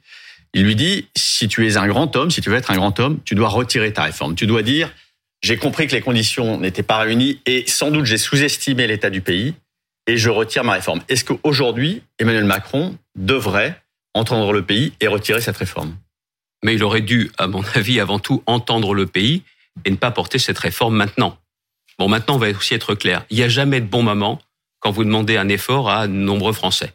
il 0.56 0.66
lui 0.66 0.76
dit, 0.76 1.08
si 1.16 1.48
tu 1.48 1.66
es 1.68 1.78
un 1.78 1.88
grand 1.88 2.16
homme, 2.16 2.32
si 2.32 2.42
tu 2.42 2.50
veux 2.50 2.58
être 2.58 2.72
un 2.72 2.76
grand 2.76 3.00
homme, 3.00 3.20
tu 3.24 3.36
dois 3.36 3.50
retirer 3.50 3.94
ta 3.94 4.04
réforme. 4.04 4.36
Tu 4.36 4.48
dois 4.48 4.64
dire, 4.64 4.92
j'ai 5.42 5.58
compris 5.58 5.88
que 5.88 5.96
les 5.96 6.02
conditions 6.02 6.60
n'étaient 6.60 6.84
pas 6.84 6.98
réunies 6.98 7.40
et 7.46 7.66
sans 7.68 7.92
doute 7.92 8.06
j'ai 8.06 8.18
sous-estimé 8.18 8.88
l'état 8.88 9.10
du 9.10 9.22
pays 9.22 9.54
et 10.08 10.18
je 10.18 10.30
retire 10.30 10.64
ma 10.64 10.74
réforme. 10.74 11.02
Est-ce 11.08 11.24
qu'aujourd'hui, 11.24 12.02
Emmanuel 12.20 12.46
Macron 12.46 12.98
devrait 13.16 13.82
entendre 14.14 14.54
le 14.54 14.64
pays 14.64 14.94
et 15.02 15.08
retirer 15.08 15.42
cette 15.42 15.58
réforme? 15.58 15.96
Mais 16.64 16.76
il 16.76 16.84
aurait 16.84 17.02
dû, 17.02 17.32
à 17.38 17.48
mon 17.48 17.64
avis, 17.76 18.00
avant 18.00 18.20
tout 18.20 18.42
entendre 18.48 18.94
le 18.94 19.06
pays 19.06 19.44
et 19.86 19.92
ne 19.92 19.96
pas 19.96 20.12
porter 20.12 20.40
cette 20.40 20.60
réforme 20.60 20.96
maintenant. 20.96 21.38
Bon, 22.00 22.08
maintenant, 22.08 22.36
on 22.36 22.40
va 22.40 22.50
aussi 22.50 22.74
être 22.74 22.96
clair. 22.96 23.26
Il 23.30 23.38
n'y 23.38 23.44
a 23.44 23.50
jamais 23.50 23.82
de 23.82 23.86
bon 23.86 24.04
moment 24.04 24.42
quand 24.80 24.92
vous 24.92 25.04
demandez 25.04 25.38
un 25.38 25.48
effort 25.48 25.90
à 25.90 26.08
nombreux 26.08 26.54
Français. 26.54 26.94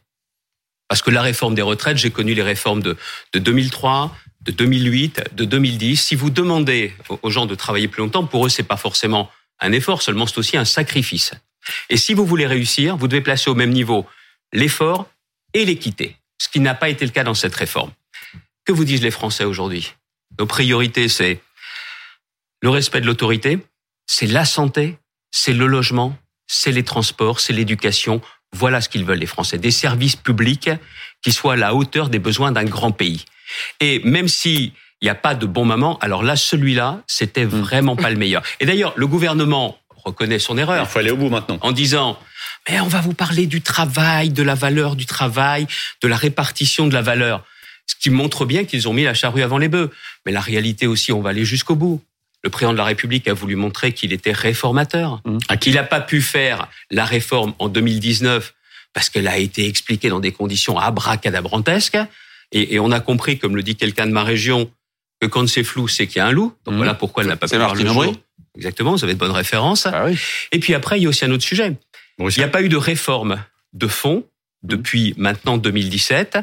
Parce 0.88 1.02
que 1.02 1.10
la 1.10 1.22
réforme 1.22 1.54
des 1.54 1.62
retraites, 1.62 1.98
j'ai 1.98 2.10
connu 2.10 2.34
les 2.34 2.42
réformes 2.42 2.82
de, 2.82 2.96
de 3.32 3.38
2003, 3.38 4.14
de 4.40 4.52
2008, 4.52 5.22
de 5.32 5.44
2010. 5.44 5.96
Si 5.96 6.14
vous 6.14 6.30
demandez 6.30 6.94
aux 7.22 7.30
gens 7.30 7.46
de 7.46 7.54
travailler 7.54 7.88
plus 7.88 8.02
longtemps, 8.02 8.24
pour 8.24 8.46
eux, 8.46 8.48
c'est 8.48 8.62
pas 8.62 8.76
forcément 8.76 9.30
un 9.60 9.72
effort, 9.72 10.02
seulement 10.02 10.26
c'est 10.26 10.38
aussi 10.38 10.56
un 10.56 10.64
sacrifice. 10.64 11.32
Et 11.90 11.96
si 11.96 12.14
vous 12.14 12.24
voulez 12.24 12.46
réussir, 12.46 12.96
vous 12.96 13.08
devez 13.08 13.20
placer 13.20 13.50
au 13.50 13.54
même 13.54 13.70
niveau 13.70 14.06
l'effort 14.52 15.06
et 15.52 15.64
l'équité, 15.64 16.16
ce 16.40 16.48
qui 16.48 16.60
n'a 16.60 16.74
pas 16.74 16.88
été 16.88 17.04
le 17.04 17.10
cas 17.10 17.24
dans 17.24 17.34
cette 17.34 17.54
réforme. 17.54 17.92
Que 18.64 18.72
vous 18.72 18.84
disent 18.84 19.02
les 19.02 19.10
Français 19.10 19.44
aujourd'hui? 19.44 19.92
Nos 20.38 20.46
priorités, 20.46 21.08
c'est 21.08 21.40
le 22.62 22.70
respect 22.70 23.00
de 23.00 23.06
l'autorité, 23.06 23.58
c'est 24.08 24.26
la 24.26 24.44
santé, 24.44 24.98
c'est 25.30 25.52
le 25.52 25.66
logement, 25.66 26.16
c'est 26.48 26.72
les 26.72 26.82
transports, 26.82 27.38
c'est 27.38 27.52
l'éducation. 27.52 28.20
Voilà 28.52 28.80
ce 28.80 28.88
qu'ils 28.88 29.04
veulent 29.04 29.18
les 29.18 29.26
Français. 29.26 29.58
Des 29.58 29.70
services 29.70 30.16
publics 30.16 30.70
qui 31.22 31.30
soient 31.30 31.52
à 31.52 31.56
la 31.56 31.74
hauteur 31.74 32.08
des 32.08 32.18
besoins 32.18 32.50
d'un 32.50 32.64
grand 32.64 32.90
pays. 32.90 33.26
Et 33.80 34.00
même 34.04 34.26
si 34.26 34.72
il 35.00 35.04
n'y 35.04 35.10
a 35.10 35.14
pas 35.14 35.34
de 35.34 35.46
bon 35.46 35.64
moment, 35.64 35.98
alors 36.00 36.22
là, 36.22 36.34
celui-là, 36.36 37.02
c'était 37.06 37.44
hmm. 37.44 37.60
vraiment 37.60 37.96
pas 37.96 38.10
le 38.10 38.16
meilleur. 38.16 38.42
Et 38.60 38.66
d'ailleurs, 38.66 38.94
le 38.96 39.06
gouvernement 39.06 39.78
reconnaît 40.04 40.38
son 40.38 40.56
erreur. 40.56 40.86
Il 40.88 40.90
faut 40.90 40.98
aller 40.98 41.10
au 41.10 41.16
bout 41.16 41.28
maintenant. 41.28 41.58
En 41.60 41.72
disant, 41.72 42.18
mais 42.68 42.80
on 42.80 42.88
va 42.88 43.02
vous 43.02 43.14
parler 43.14 43.46
du 43.46 43.60
travail, 43.60 44.30
de 44.30 44.42
la 44.42 44.54
valeur 44.54 44.96
du 44.96 45.04
travail, 45.04 45.66
de 46.02 46.08
la 46.08 46.16
répartition 46.16 46.86
de 46.86 46.94
la 46.94 47.02
valeur. 47.02 47.44
Ce 47.86 47.94
qui 47.94 48.10
montre 48.10 48.46
bien 48.46 48.64
qu'ils 48.64 48.88
ont 48.88 48.92
mis 48.94 49.04
la 49.04 49.14
charrue 49.14 49.42
avant 49.42 49.58
les 49.58 49.68
bœufs. 49.68 49.90
Mais 50.24 50.32
la 50.32 50.40
réalité 50.40 50.86
aussi, 50.86 51.12
on 51.12 51.20
va 51.20 51.30
aller 51.30 51.44
jusqu'au 51.44 51.74
bout 51.74 52.02
le 52.44 52.50
président 52.50 52.72
de 52.72 52.78
la 52.78 52.84
République 52.84 53.26
a 53.28 53.34
voulu 53.34 53.56
montrer 53.56 53.92
qu'il 53.92 54.12
était 54.12 54.32
réformateur, 54.32 55.20
mmh. 55.24 55.56
qu'il 55.60 55.74
n'a 55.74 55.82
pas 55.82 56.00
pu 56.00 56.22
faire 56.22 56.68
la 56.90 57.04
réforme 57.04 57.54
en 57.58 57.68
2019 57.68 58.54
parce 58.94 59.10
qu'elle 59.10 59.28
a 59.28 59.38
été 59.38 59.66
expliquée 59.66 60.08
dans 60.08 60.20
des 60.20 60.32
conditions 60.32 60.78
abracadabrantesques. 60.78 61.98
Et, 62.52 62.74
et 62.74 62.80
on 62.80 62.90
a 62.92 63.00
compris, 63.00 63.38
comme 63.38 63.56
le 63.56 63.62
dit 63.62 63.76
quelqu'un 63.76 64.06
de 64.06 64.12
ma 64.12 64.24
région, 64.24 64.70
que 65.20 65.26
quand 65.26 65.48
c'est 65.48 65.64
flou, 65.64 65.88
c'est 65.88 66.06
qu'il 66.06 66.18
y 66.18 66.20
a 66.20 66.26
un 66.26 66.32
loup. 66.32 66.54
Donc 66.64 66.72
Mhm. 66.74 66.78
voilà 66.78 66.94
pourquoi 66.94 67.22
elle 67.22 67.28
n'a 67.28 67.36
pas 67.36 67.48
pu 67.48 67.56
voir 67.56 67.74
le 67.74 67.86
jour. 67.86 68.14
Exactement, 68.56 68.92
vous 68.92 69.04
avez 69.04 69.14
de 69.14 69.18
bonnes 69.18 69.30
références. 69.30 69.86
Ah 69.86 70.06
oui. 70.06 70.18
Et 70.52 70.58
puis 70.58 70.74
après, 70.74 70.98
il 70.98 71.02
y 71.02 71.06
a 71.06 71.08
aussi 71.08 71.24
un 71.24 71.30
autre 71.30 71.44
sujet. 71.44 71.76
Bon, 72.18 72.28
Il 72.28 72.38
n'y 72.38 72.44
a 72.44 72.48
pas 72.48 72.62
eu 72.62 72.68
de 72.68 72.76
réforme 72.76 73.42
de 73.72 73.86
fond 73.86 74.24
depuis 74.62 75.14
maintenant 75.16 75.56
2017 75.56 76.38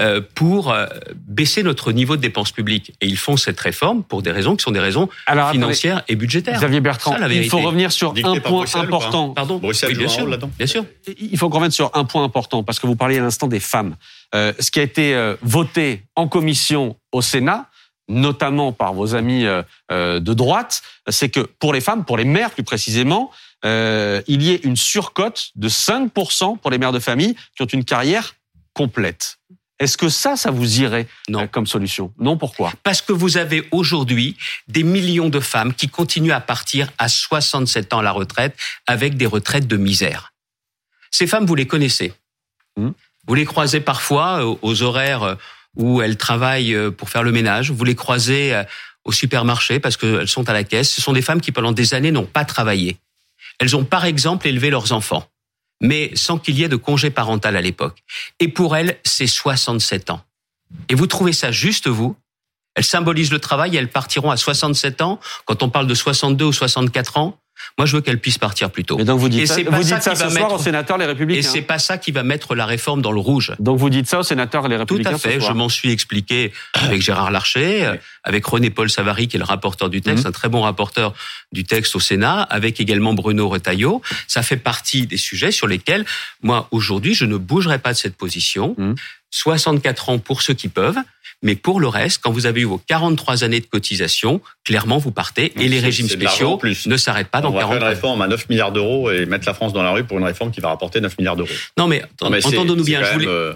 euh, 0.00 0.20
pour 0.34 0.72
euh, 0.72 0.86
baisser 1.14 1.62
notre 1.62 1.92
niveau 1.92 2.16
de 2.16 2.20
dépenses 2.20 2.50
publiques. 2.50 2.92
Et 3.00 3.06
ils 3.06 3.18
font 3.18 3.36
cette 3.36 3.60
réforme 3.60 4.02
pour 4.02 4.22
des 4.22 4.32
raisons 4.32 4.56
qui 4.56 4.62
sont 4.62 4.72
des 4.72 4.80
raisons 4.80 5.08
Alors, 5.26 5.44
attendez, 5.46 5.60
financières 5.60 6.02
et 6.08 6.16
budgétaires. 6.16 6.58
Xavier 6.58 6.80
Bertrand, 6.80 7.16
Ça, 7.16 7.28
il 7.28 7.48
faut 7.48 7.58
revenir 7.58 7.92
sur 7.92 8.12
Dicté 8.12 8.28
un 8.28 8.40
point 8.40 8.58
Bruxelles 8.58 8.82
important. 8.82 9.30
Pardon 9.30 9.58
Bruxelles 9.58 9.90
Oui, 9.92 9.98
bien 9.98 10.08
sûr. 10.08 10.26
Bien 10.58 10.66
sûr. 10.66 10.84
Il 11.18 11.38
faut 11.38 11.48
qu'on 11.48 11.58
revienne 11.58 11.70
sur 11.70 11.90
un 11.94 12.04
point 12.04 12.24
important, 12.24 12.62
parce 12.64 12.80
que 12.80 12.86
vous 12.86 12.96
parliez 12.96 13.18
à 13.18 13.22
l'instant 13.22 13.46
des 13.46 13.60
femmes. 13.60 13.96
Euh, 14.34 14.52
ce 14.58 14.70
qui 14.70 14.80
a 14.80 14.82
été 14.82 15.14
euh, 15.14 15.36
voté 15.42 16.02
en 16.16 16.26
commission 16.26 16.96
au 17.12 17.22
Sénat, 17.22 17.68
notamment 18.08 18.72
par 18.72 18.94
vos 18.94 19.14
amis 19.14 19.44
euh, 19.44 19.62
euh, 19.90 20.20
de 20.20 20.34
droite, 20.34 20.82
c'est 21.08 21.28
que 21.28 21.40
pour 21.40 21.72
les 21.72 21.80
femmes, 21.80 22.04
pour 22.04 22.16
les 22.16 22.24
mères 22.24 22.50
plus 22.50 22.64
précisément, 22.64 23.30
euh, 23.64 24.22
il 24.26 24.42
y 24.42 24.52
ait 24.52 24.60
une 24.64 24.76
surcote 24.76 25.50
de 25.54 25.68
5% 25.68 26.58
pour 26.58 26.70
les 26.70 26.78
mères 26.78 26.92
de 26.92 26.98
famille 26.98 27.36
qui 27.56 27.62
ont 27.62 27.66
une 27.66 27.84
carrière 27.84 28.34
complète. 28.74 29.38
Est-ce 29.78 29.96
que 29.96 30.08
ça, 30.08 30.36
ça 30.36 30.50
vous 30.50 30.80
irait 30.80 31.08
Non. 31.28 31.48
comme 31.48 31.66
solution? 31.66 32.12
Non, 32.18 32.36
pourquoi? 32.36 32.72
Parce 32.82 33.02
que 33.02 33.12
vous 33.12 33.36
avez 33.36 33.66
aujourd'hui 33.72 34.36
des 34.68 34.84
millions 34.84 35.28
de 35.28 35.40
femmes 35.40 35.74
qui 35.74 35.88
continuent 35.88 36.32
à 36.32 36.40
partir 36.40 36.88
à 36.98 37.08
67 37.08 37.92
ans 37.92 37.98
à 37.98 38.02
la 38.02 38.12
retraite 38.12 38.56
avec 38.86 39.16
des 39.16 39.26
retraites 39.26 39.66
de 39.66 39.76
misère. 39.76 40.32
Ces 41.10 41.26
femmes, 41.26 41.46
vous 41.46 41.56
les 41.56 41.66
connaissez. 41.66 42.12
Hmm. 42.76 42.90
Vous 43.26 43.34
les 43.34 43.44
croisez 43.44 43.80
parfois 43.80 44.44
aux 44.62 44.82
horaires 44.82 45.36
où 45.76 46.02
elles 46.02 46.16
travaillent 46.16 46.74
euh, 46.74 46.90
pour 46.90 47.08
faire 47.08 47.22
le 47.22 47.32
ménage. 47.32 47.70
Vous 47.70 47.84
les 47.84 47.94
croisez 47.94 48.54
euh, 48.54 48.64
au 49.04 49.12
supermarché 49.12 49.80
parce 49.80 49.96
qu'elles 49.96 50.28
sont 50.28 50.48
à 50.48 50.52
la 50.52 50.64
caisse. 50.64 50.90
Ce 50.90 51.00
sont 51.00 51.12
des 51.12 51.22
femmes 51.22 51.40
qui, 51.40 51.52
pendant 51.52 51.72
des 51.72 51.94
années, 51.94 52.12
n'ont 52.12 52.26
pas 52.26 52.44
travaillé. 52.44 52.98
Elles 53.58 53.76
ont, 53.76 53.84
par 53.84 54.04
exemple, 54.04 54.46
élevé 54.46 54.70
leurs 54.70 54.92
enfants, 54.92 55.28
mais 55.80 56.10
sans 56.14 56.38
qu'il 56.38 56.58
y 56.58 56.62
ait 56.62 56.68
de 56.68 56.76
congé 56.76 57.10
parental 57.10 57.56
à 57.56 57.60
l'époque. 57.60 58.02
Et 58.40 58.48
pour 58.48 58.76
elles, 58.76 58.98
c'est 59.04 59.26
67 59.26 60.10
ans. 60.10 60.22
Et 60.88 60.94
vous 60.94 61.06
trouvez 61.06 61.32
ça 61.32 61.52
juste, 61.52 61.88
vous? 61.88 62.16
Elles 62.74 62.84
symbolisent 62.84 63.32
le 63.32 63.38
travail 63.38 63.74
et 63.74 63.78
elles 63.78 63.90
partiront 63.90 64.30
à 64.30 64.36
67 64.36 65.02
ans. 65.02 65.20
Quand 65.44 65.62
on 65.62 65.68
parle 65.68 65.86
de 65.86 65.94
62 65.94 66.46
ou 66.46 66.52
64 66.52 67.18
ans, 67.18 67.38
moi 67.78 67.86
je 67.86 67.96
veux 67.96 68.02
qu'elles 68.02 68.18
puissent 68.20 68.38
partir 68.38 68.70
plus 68.70 68.84
tôt. 68.84 68.98
Et 68.98 69.04
donc 69.04 69.18
vous 69.20 69.28
dites 69.28 69.42
Et 69.42 69.46
ça, 69.46 69.56
vous 69.56 69.82
dites 69.82 70.02
ça 70.02 70.14
ce 70.14 70.28
soir 70.28 70.30
mettre- 70.32 70.52
aux 70.54 70.58
sénateurs 70.58 70.98
les 70.98 71.04
Et 71.04 71.08
républicains. 71.08 71.48
c'est 71.48 71.62
pas 71.62 71.78
ça 71.78 71.98
qui 71.98 72.12
va 72.12 72.22
mettre 72.22 72.54
la 72.54 72.66
réforme 72.66 73.02
dans 73.02 73.12
le 73.12 73.20
rouge. 73.20 73.52
Donc 73.58 73.78
vous 73.78 73.90
dites 73.90 74.06
ça 74.08 74.18
aux 74.20 74.22
sénateurs 74.22 74.66
et 74.66 74.68
les 74.68 74.74
Tout 74.76 74.80
républicains 74.80 75.14
à 75.14 75.18
fait. 75.18 75.40
ce 75.40 75.46
Je 75.46 75.52
m'en 75.52 75.68
suis 75.68 75.90
expliqué 75.90 76.52
avec 76.74 77.02
Gérard 77.02 77.30
Larcher, 77.30 77.92
avec 78.24 78.44
René-Paul 78.46 78.88
Savary, 78.90 79.28
qui 79.28 79.36
est 79.36 79.38
le 79.38 79.44
rapporteur 79.44 79.90
du 79.90 80.00
texte, 80.00 80.24
Mhm. 80.24 80.28
un 80.28 80.32
très 80.32 80.48
bon 80.48 80.62
rapporteur 80.62 81.14
du 81.52 81.64
texte 81.64 81.96
au 81.96 82.00
Sénat, 82.00 82.42
avec 82.42 82.80
également 82.80 83.14
Bruno 83.14 83.48
Retailleau. 83.48 84.02
Ça 84.28 84.42
fait 84.42 84.56
partie 84.56 85.06
des 85.06 85.16
sujets 85.16 85.50
sur 85.52 85.66
lesquels, 85.66 86.04
moi, 86.42 86.68
aujourd'hui, 86.70 87.14
je 87.14 87.24
ne 87.24 87.36
bougerai 87.36 87.78
pas 87.78 87.92
de 87.92 87.98
cette 87.98 88.16
position. 88.16 88.74
Mhm. 88.78 88.94
64 89.30 90.10
ans 90.10 90.18
pour 90.18 90.42
ceux 90.42 90.54
qui 90.54 90.68
peuvent, 90.68 90.98
mais 91.42 91.56
pour 91.56 91.80
le 91.80 91.88
reste, 91.88 92.20
quand 92.22 92.30
vous 92.30 92.46
avez 92.46 92.60
eu 92.60 92.64
vos 92.64 92.78
43 92.78 93.44
années 93.44 93.60
de 93.60 93.66
cotisation, 93.66 94.40
clairement, 94.64 94.98
vous 94.98 95.10
partez 95.10 95.52
et 95.60 95.68
les 95.68 95.80
régimes 95.80 96.08
spéciaux 96.08 96.56
plus. 96.56 96.86
ne 96.86 96.96
s'arrêtent 96.96 97.28
pas 97.28 97.40
On 97.40 97.42
dans 97.42 97.50
va 97.50 97.58
faire 97.60 97.68
40 97.68 97.80
une 97.80 97.84
ans. 97.86 97.90
réforme 97.90 98.22
à 98.22 98.28
9 98.28 98.48
milliards 98.48 98.72
d'euros 98.72 99.10
et 99.10 99.26
mettre 99.26 99.46
la 99.46 99.54
France 99.54 99.72
dans 99.72 99.82
la 99.82 99.90
rue 99.90 100.04
pour 100.04 100.18
une 100.18 100.24
réforme 100.24 100.52
qui 100.52 100.60
va 100.60 100.68
rapporter 100.68 101.00
9 101.00 101.18
milliards 101.18 101.36
d'euros. 101.36 101.50
Non, 101.76 101.88
mais, 101.88 102.02
entendons-nous 102.20 102.84
bien. 102.84 103.02
euh, 103.26 103.54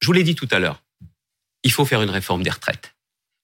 je 0.00 0.06
vous 0.06 0.12
l'ai 0.12 0.24
dit 0.24 0.34
tout 0.34 0.48
à 0.50 0.58
l'heure, 0.58 0.80
il 1.62 1.72
faut 1.72 1.84
faire 1.84 2.00
une 2.02 2.10
réforme 2.10 2.42
des 2.42 2.50
retraites. 2.50 2.94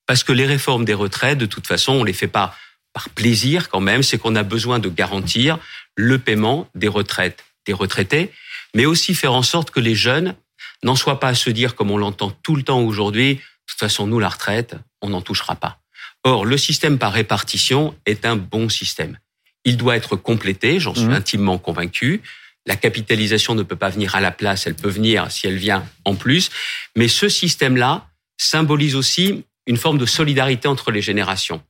Parce 0.07 0.23
que 0.23 0.31
les 0.31 0.45
réformes 0.45 0.85
des 0.85 0.93
retraites, 0.95 1.37
de 1.37 1.45
toute 1.45 1.67
façon, 1.67 1.93
on 1.93 2.03
les 2.03 2.13
fait 2.13 2.27
pas 2.27 2.55
par 2.93 3.09
plaisir 3.09 3.69
quand 3.69 3.81
même, 3.81 4.01
c'est 4.01 4.17
qu'on 4.17 4.35
a 4.35 4.43
besoin 4.43 4.79
de 4.79 4.89
garantir 4.89 5.59
le 5.95 6.17
paiement 6.17 6.67
des 6.73 6.87
retraites 6.87 7.43
des 7.67 7.73
retraités, 7.73 8.31
mais 8.73 8.85
aussi 8.85 9.13
faire 9.13 9.33
en 9.33 9.43
sorte 9.43 9.69
que 9.71 9.79
les 9.81 9.93
jeunes 9.93 10.33
n'en 10.83 10.95
soient 10.95 11.19
pas 11.19 11.29
à 11.29 11.33
se 11.35 11.49
dire, 11.49 11.75
comme 11.75 11.91
on 11.91 11.97
l'entend 11.97 12.31
tout 12.43 12.55
le 12.55 12.63
temps 12.63 12.81
aujourd'hui, 12.81 13.35
de 13.35 13.41
toute 13.67 13.79
façon, 13.79 14.07
nous, 14.07 14.19
la 14.19 14.29
retraite, 14.29 14.75
on 15.01 15.09
n'en 15.09 15.21
touchera 15.21 15.55
pas. 15.55 15.79
Or, 16.23 16.45
le 16.45 16.57
système 16.57 16.97
par 16.97 17.13
répartition 17.13 17.95
est 18.05 18.25
un 18.25 18.35
bon 18.35 18.69
système. 18.69 19.17
Il 19.65 19.77
doit 19.77 19.95
être 19.95 20.15
complété, 20.15 20.79
j'en 20.79 20.93
suis 20.95 21.05
Mhm. 21.05 21.13
intimement 21.13 21.57
convaincu. 21.57 22.21
La 22.65 22.75
capitalisation 22.75 23.55
ne 23.55 23.63
peut 23.63 23.75
pas 23.75 23.89
venir 23.89 24.15
à 24.15 24.21
la 24.21 24.31
place, 24.31 24.67
elle 24.67 24.75
peut 24.75 24.89
venir 24.89 25.31
si 25.31 25.47
elle 25.47 25.57
vient 25.57 25.85
en 26.05 26.15
plus. 26.15 26.49
Mais 26.95 27.07
ce 27.07 27.29
système-là 27.29 28.07
symbolise 28.37 28.95
aussi 28.95 29.45
une 29.67 29.77
forme 29.77 29.97
de 29.97 30.05
solidarité 30.05 30.67
entre 30.67 30.91
les 30.91 31.01
générations. 31.01 31.61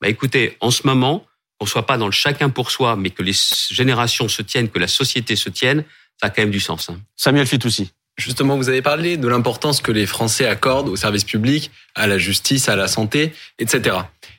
Bah, 0.00 0.08
écoutez, 0.08 0.56
en 0.60 0.70
ce 0.70 0.86
moment, 0.86 1.24
qu'on 1.58 1.66
soit 1.66 1.86
pas 1.86 1.98
dans 1.98 2.06
le 2.06 2.12
chacun 2.12 2.50
pour 2.50 2.70
soi, 2.70 2.94
mais 2.96 3.10
que 3.10 3.22
les 3.22 3.34
générations 3.70 4.28
se 4.28 4.42
tiennent, 4.42 4.68
que 4.68 4.78
la 4.78 4.86
société 4.88 5.34
se 5.36 5.48
tienne, 5.48 5.84
ça 6.20 6.28
a 6.28 6.30
quand 6.30 6.42
même 6.42 6.50
du 6.52 6.60
sens. 6.60 6.88
hein. 6.88 7.00
Samuel 7.16 7.46
Fitoussi. 7.46 7.90
Justement, 8.18 8.56
vous 8.56 8.68
avez 8.68 8.82
parlé 8.82 9.16
de 9.16 9.28
l'importance 9.28 9.80
que 9.80 9.92
les 9.92 10.04
Français 10.04 10.44
accordent 10.44 10.88
aux 10.88 10.96
services 10.96 11.22
publics, 11.22 11.70
à 11.94 12.08
la 12.08 12.18
justice, 12.18 12.68
à 12.68 12.74
la 12.74 12.88
santé, 12.88 13.32
etc. 13.60 13.96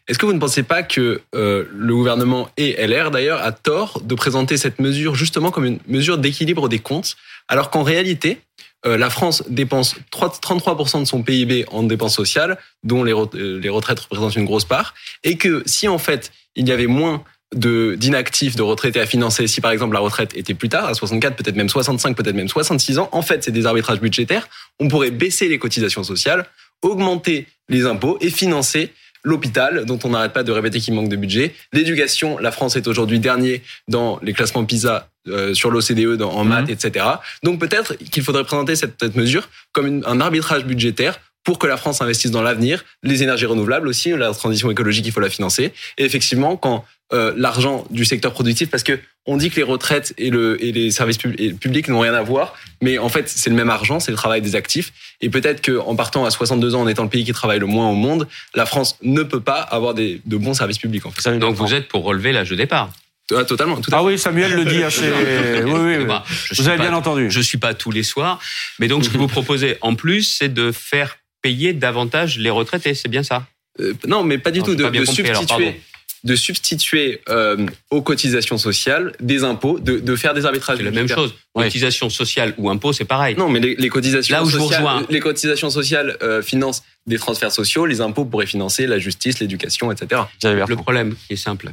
Est-ce 0.07 0.19
que 0.19 0.25
vous 0.25 0.33
ne 0.33 0.39
pensez 0.39 0.63
pas 0.63 0.83
que 0.83 1.21
euh, 1.33 1.65
le 1.71 1.95
gouvernement 1.95 2.49
et 2.57 2.85
LR 2.85 3.09
d'ailleurs 3.09 3.41
a 3.41 3.53
tort 3.53 4.01
de 4.03 4.15
présenter 4.15 4.57
cette 4.57 4.79
mesure 4.79 5.15
justement 5.15 5.49
comme 5.49 5.63
une 5.63 5.79
mesure 5.87 6.17
d'équilibre 6.17 6.67
des 6.67 6.79
comptes, 6.79 7.15
alors 7.47 7.69
qu'en 7.69 7.83
réalité, 7.83 8.41
euh, 8.85 8.97
la 8.97 9.09
France 9.09 9.43
dépense 9.47 9.95
3 10.11 10.39
33% 10.41 10.99
de 10.99 11.05
son 11.05 11.23
PIB 11.23 11.65
en 11.71 11.83
dépenses 11.83 12.15
sociales, 12.15 12.57
dont 12.83 13.05
euh, 13.05 13.59
les 13.61 13.69
retraites 13.69 13.99
représentent 14.01 14.35
une 14.35 14.45
grosse 14.45 14.65
part, 14.65 14.93
et 15.23 15.37
que 15.37 15.63
si 15.65 15.87
en 15.87 15.99
fait 15.99 16.33
il 16.55 16.67
y 16.67 16.73
avait 16.73 16.87
moins 16.87 17.23
de 17.55 17.95
d'inactifs, 17.95 18.55
de 18.55 18.61
retraités 18.61 18.99
à 18.99 19.05
financer, 19.05 19.47
si 19.47 19.59
par 19.61 19.71
exemple 19.71 19.93
la 19.93 19.99
retraite 19.99 20.35
était 20.35 20.53
plus 20.53 20.69
tard, 20.69 20.85
à 20.85 20.93
64, 20.93 21.35
peut-être 21.35 21.55
même 21.55 21.69
65, 21.69 22.15
peut-être 22.15 22.35
même 22.35 22.47
66 22.47 22.99
ans, 22.99 23.09
en 23.11 23.21
fait 23.21 23.43
c'est 23.43 23.51
des 23.51 23.65
arbitrages 23.65 23.99
budgétaires, 24.01 24.47
on 24.79 24.87
pourrait 24.87 25.11
baisser 25.11 25.47
les 25.49 25.57
cotisations 25.57 26.03
sociales, 26.03 26.45
augmenter 26.81 27.47
les 27.67 27.85
impôts 27.85 28.17
et 28.21 28.29
financer 28.29 28.93
l'hôpital, 29.23 29.83
dont 29.85 29.99
on 30.05 30.09
n'arrête 30.11 30.31
pas 30.31 30.43
de 30.43 30.51
répéter 30.51 30.79
qu'il 30.79 30.93
manque 30.93 31.09
de 31.09 31.15
budget, 31.17 31.53
l'éducation, 31.73 32.37
la 32.37 32.51
France 32.51 32.77
est 32.77 32.87
aujourd'hui 32.87 33.19
dernier 33.19 33.61
dans 33.89 34.17
les 34.23 34.31
classements 34.31 34.63
PISA 34.63 35.09
euh, 35.27 35.53
sur 35.53 35.69
l'OCDE 35.71 36.21
en 36.21 36.43
Mhm. 36.45 36.49
maths, 36.49 36.69
etc. 36.69 37.05
Donc 37.43 37.59
peut-être 37.59 37.95
qu'il 37.95 38.23
faudrait 38.23 38.45
présenter 38.45 38.75
cette, 38.77 38.93
cette 38.99 39.15
mesure 39.15 39.49
comme 39.73 39.87
une- 39.87 40.03
un 40.05 40.21
arbitrage 40.21 40.63
budgétaire 40.65 41.19
pour 41.43 41.57
que 41.59 41.67
la 41.67 41.77
France 41.77 42.01
investisse 42.01 42.31
dans 42.31 42.41
l'avenir, 42.41 42.83
les 43.03 43.23
énergies 43.23 43.45
renouvelables 43.45 43.87
aussi, 43.87 44.11
la 44.11 44.31
transition 44.33 44.69
écologique, 44.69 45.05
il 45.05 45.11
faut 45.11 45.19
la 45.19 45.29
financer. 45.29 45.73
Et 45.97 46.05
effectivement, 46.05 46.57
quand 46.57 46.85
euh, 47.11 47.33
l'argent 47.35 47.85
du 47.89 48.05
secteur 48.05 48.33
productif, 48.33 48.69
parce 48.69 48.83
que 48.83 48.99
on 49.25 49.37
dit 49.37 49.49
que 49.49 49.55
les 49.55 49.63
retraites 49.63 50.13
et, 50.17 50.29
le, 50.29 50.63
et 50.63 50.71
les 50.71 50.91
services 50.91 51.17
pub- 51.17 51.35
et 51.39 51.49
le 51.49 51.55
public 51.55 51.87
n'ont 51.87 51.99
rien 52.01 52.13
à 52.13 52.21
voir, 52.21 52.53
mais 52.81 52.97
en 52.99 53.09
fait 53.09 53.27
c'est 53.29 53.49
le 53.49 53.55
même 53.55 53.69
argent, 53.69 53.99
c'est 53.99 54.11
le 54.11 54.17
travail 54.17 54.41
des 54.41 54.55
actifs. 54.55 54.91
Et 55.21 55.29
peut-être 55.29 55.65
qu'en 55.65 55.95
partant 55.95 56.25
à 56.25 56.29
62 56.31 56.75
ans, 56.75 56.81
en 56.81 56.87
étant 56.87 57.03
le 57.03 57.09
pays 57.09 57.23
qui 57.25 57.31
travaille 57.33 57.59
le 57.59 57.65
moins 57.65 57.89
au 57.89 57.95
monde, 57.95 58.27
la 58.53 58.65
France 58.67 58.97
ne 59.01 59.23
peut 59.23 59.39
pas 59.41 59.59
avoir 59.59 59.93
des, 59.95 60.21
de 60.25 60.37
bons 60.37 60.53
services 60.53 60.77
publics. 60.77 61.05
En 61.05 61.11
fait. 61.11 61.21
Samuel 61.21 61.39
Donc 61.41 61.55
vous 61.55 61.73
êtes 61.73 61.87
pour 61.87 62.03
relever 62.03 62.31
l'âge 62.31 62.49
de 62.51 62.55
départ. 62.55 62.91
Ah, 63.35 63.43
totalement. 63.43 63.79
Tout 63.79 63.91
Ah 63.93 64.03
oui, 64.03 64.17
Samuel 64.17 64.53
le 64.53 64.65
dit 64.65 64.81
assez. 64.83 65.01
Oui, 65.63 65.71
oui, 65.71 65.95
oui. 65.99 66.15
Je 66.51 66.61
Vous 66.61 66.67
avez 66.67 66.77
pas- 66.77 66.83
bien 66.89 66.93
entendu. 66.95 67.29
Je 67.29 67.41
suis 67.41 67.59
pas 67.59 67.75
tous 67.75 67.91
les 67.91 68.01
soirs, 68.03 68.39
mais 68.79 68.87
donc 68.87 69.03
ce 69.03 69.09
que 69.09 69.17
vous 69.17 69.27
proposez 69.37 69.77
en 69.81 69.93
plus, 69.93 70.23
c'est 70.23 70.51
de 70.51 70.71
faire 70.71 71.17
payer 71.41 71.73
davantage 71.73 72.37
les 72.37 72.49
retraités, 72.49 72.93
c'est 72.93 73.09
bien 73.09 73.23
ça 73.23 73.47
Euh, 73.79 73.93
non, 74.07 74.23
mais 74.23 74.37
pas 74.37 74.51
du 74.51 74.59
Non, 74.59 74.65
tout. 74.65 74.75
De, 74.75 74.83
pas 74.83 74.89
bien 74.89 75.01
de 75.01 75.07
compris, 75.07 75.23
alors, 75.29 75.37
substituer, 75.41 75.81
de 76.25 76.35
substituer 76.35 77.21
euh, 77.29 77.65
aux 77.91 78.01
cotisations 78.01 78.57
sociales 78.57 79.13
des 79.21 79.43
impôts, 79.45 79.79
de, 79.79 79.99
de 79.99 80.15
faire 80.17 80.33
des 80.33 80.45
arbitrages. 80.45 80.77
C'est 80.77 80.83
la 80.83 80.91
même 80.91 81.07
chose. 81.07 81.33
Ouais. 81.55 81.65
Cotisation 81.65 82.09
sociale 82.09 82.53
ou 82.57 82.69
impôt, 82.69 82.91
c'est 82.91 83.05
pareil. 83.05 83.35
Non, 83.37 83.47
mais 83.47 83.59
les, 83.61 83.75
les 83.75 83.89
cotisations 83.89 84.35
Là 84.35 84.43
où 84.43 84.49
je 84.49 84.57
vous 84.57 84.63
sociales, 84.65 84.83
rejoins. 84.85 85.05
les 85.09 85.19
cotisations 85.21 85.69
sociales 85.69 86.17
euh, 86.21 86.41
financent 86.41 86.83
des 87.05 87.17
transferts 87.17 87.53
sociaux, 87.53 87.85
les 87.85 88.01
impôts 88.01 88.25
pourraient 88.25 88.45
financer 88.47 88.85
la 88.85 88.99
justice, 88.99 89.39
l'éducation, 89.39 89.91
etc. 89.93 90.23
Le 90.43 90.75
problème 90.75 91.15
est 91.29 91.37
simple. 91.37 91.71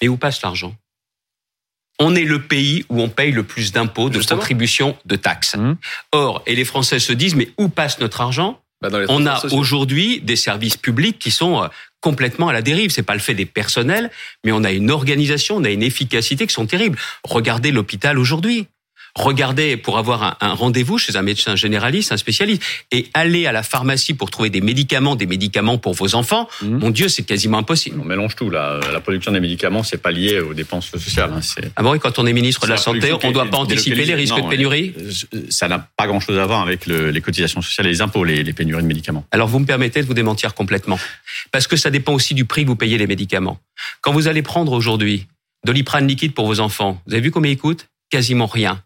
Et 0.00 0.08
où 0.08 0.16
passe 0.16 0.42
l'argent? 0.42 0.74
On 2.00 2.16
est 2.16 2.24
le 2.24 2.42
pays 2.42 2.84
où 2.88 3.00
on 3.00 3.08
paye 3.08 3.30
le 3.30 3.44
plus 3.44 3.70
d'impôts, 3.70 4.08
de 4.08 4.14
Justement. 4.14 4.40
contributions, 4.40 4.96
de 5.04 5.14
taxes. 5.14 5.54
Mhm. 5.56 5.76
Or, 6.10 6.42
et 6.46 6.56
les 6.56 6.64
Français 6.64 6.98
se 6.98 7.12
disent, 7.12 7.36
mais 7.36 7.50
où 7.56 7.68
passe 7.68 8.00
notre 8.00 8.20
argent? 8.20 8.60
Bah, 8.80 8.88
On 9.08 9.26
a 9.26 9.40
aujourd'hui 9.52 10.20
des 10.20 10.36
services 10.36 10.76
publics 10.76 11.18
qui 11.18 11.30
sont 11.30 11.62
euh, 11.62 11.68
complètement 12.00 12.48
à 12.48 12.52
la 12.52 12.62
dérive. 12.62 12.90
C'est 12.90 13.02
pas 13.02 13.14
le 13.14 13.20
fait 13.20 13.34
des 13.34 13.46
personnels, 13.46 14.10
mais 14.44 14.52
on 14.52 14.62
a 14.62 14.72
une 14.72 14.90
organisation, 14.90 15.56
on 15.56 15.64
a 15.64 15.70
une 15.70 15.82
efficacité 15.82 16.46
qui 16.46 16.52
sont 16.52 16.66
terribles. 16.66 16.98
Regardez 17.24 17.72
l'hôpital 17.72 18.18
aujourd'hui. 18.18 18.66
Regardez 19.14 19.76
pour 19.76 19.98
avoir 19.98 20.36
un, 20.40 20.54
rendez-vous 20.54 20.98
chez 20.98 21.16
un 21.16 21.22
médecin 21.22 21.56
généraliste, 21.56 22.12
un 22.12 22.16
spécialiste, 22.16 22.62
et 22.90 23.08
aller 23.14 23.46
à 23.46 23.52
la 23.52 23.62
pharmacie 23.62 24.14
pour 24.14 24.30
trouver 24.30 24.50
des 24.50 24.60
médicaments, 24.60 25.16
des 25.16 25.26
médicaments 25.26 25.78
pour 25.78 25.94
vos 25.94 26.14
enfants, 26.14 26.48
mmh. 26.62 26.68
mon 26.68 26.90
Dieu, 26.90 27.08
c'est 27.08 27.22
quasiment 27.22 27.58
impossible. 27.58 27.98
On 28.00 28.04
mélange 28.04 28.36
tout 28.36 28.50
là. 28.50 28.80
La 28.92 29.00
production 29.00 29.32
des 29.32 29.40
médicaments, 29.40 29.82
c'est 29.82 30.02
pas 30.02 30.10
lié 30.10 30.40
aux 30.40 30.54
dépenses 30.54 30.88
sociales. 30.88 31.32
Hein. 31.34 31.40
Ah 31.76 31.82
bon, 31.82 31.94
et 31.94 31.98
quand 31.98 32.18
on 32.18 32.26
est 32.26 32.32
ministre 32.32 32.66
de 32.66 32.70
la 32.70 32.76
Santé, 32.76 33.12
on 33.12 33.28
ne 33.28 33.32
doit 33.32 33.46
pas 33.46 33.58
anticiper 33.58 34.04
les 34.04 34.14
risques 34.14 34.36
de 34.36 34.48
pénurie 34.48 34.94
Ça 35.48 35.68
n'a 35.68 35.88
pas 35.96 36.06
grand-chose 36.06 36.38
à 36.38 36.46
voir 36.46 36.60
avec 36.60 36.86
les 36.86 37.20
cotisations 37.20 37.62
sociales 37.62 37.86
et 37.86 37.90
les 37.90 38.00
impôts, 38.00 38.24
les, 38.24 38.42
les 38.42 38.52
pénuries 38.52 38.82
de 38.82 38.88
médicaments. 38.88 39.24
Alors 39.30 39.48
vous 39.48 39.58
me 39.58 39.66
permettez 39.66 40.02
de 40.02 40.06
vous 40.06 40.14
démentir 40.14 40.54
complètement, 40.54 40.98
parce 41.52 41.66
que 41.66 41.76
ça 41.76 41.90
dépend 41.90 42.12
aussi 42.12 42.34
du 42.34 42.44
prix 42.44 42.62
que 42.62 42.68
vous 42.68 42.76
payez 42.76 42.98
les 42.98 43.06
médicaments. 43.06 43.58
Quand 44.00 44.12
vous 44.12 44.28
allez 44.28 44.42
prendre 44.42 44.72
aujourd'hui 44.72 45.26
Doliprane 45.64 46.06
liquide 46.06 46.34
pour 46.34 46.46
vos 46.46 46.60
enfants, 46.60 47.00
vous 47.06 47.14
avez 47.14 47.22
vu 47.22 47.30
combien 47.30 47.50
il 47.50 47.58
coûte 47.58 47.88
Quasiment 48.10 48.46
rien. 48.46 48.82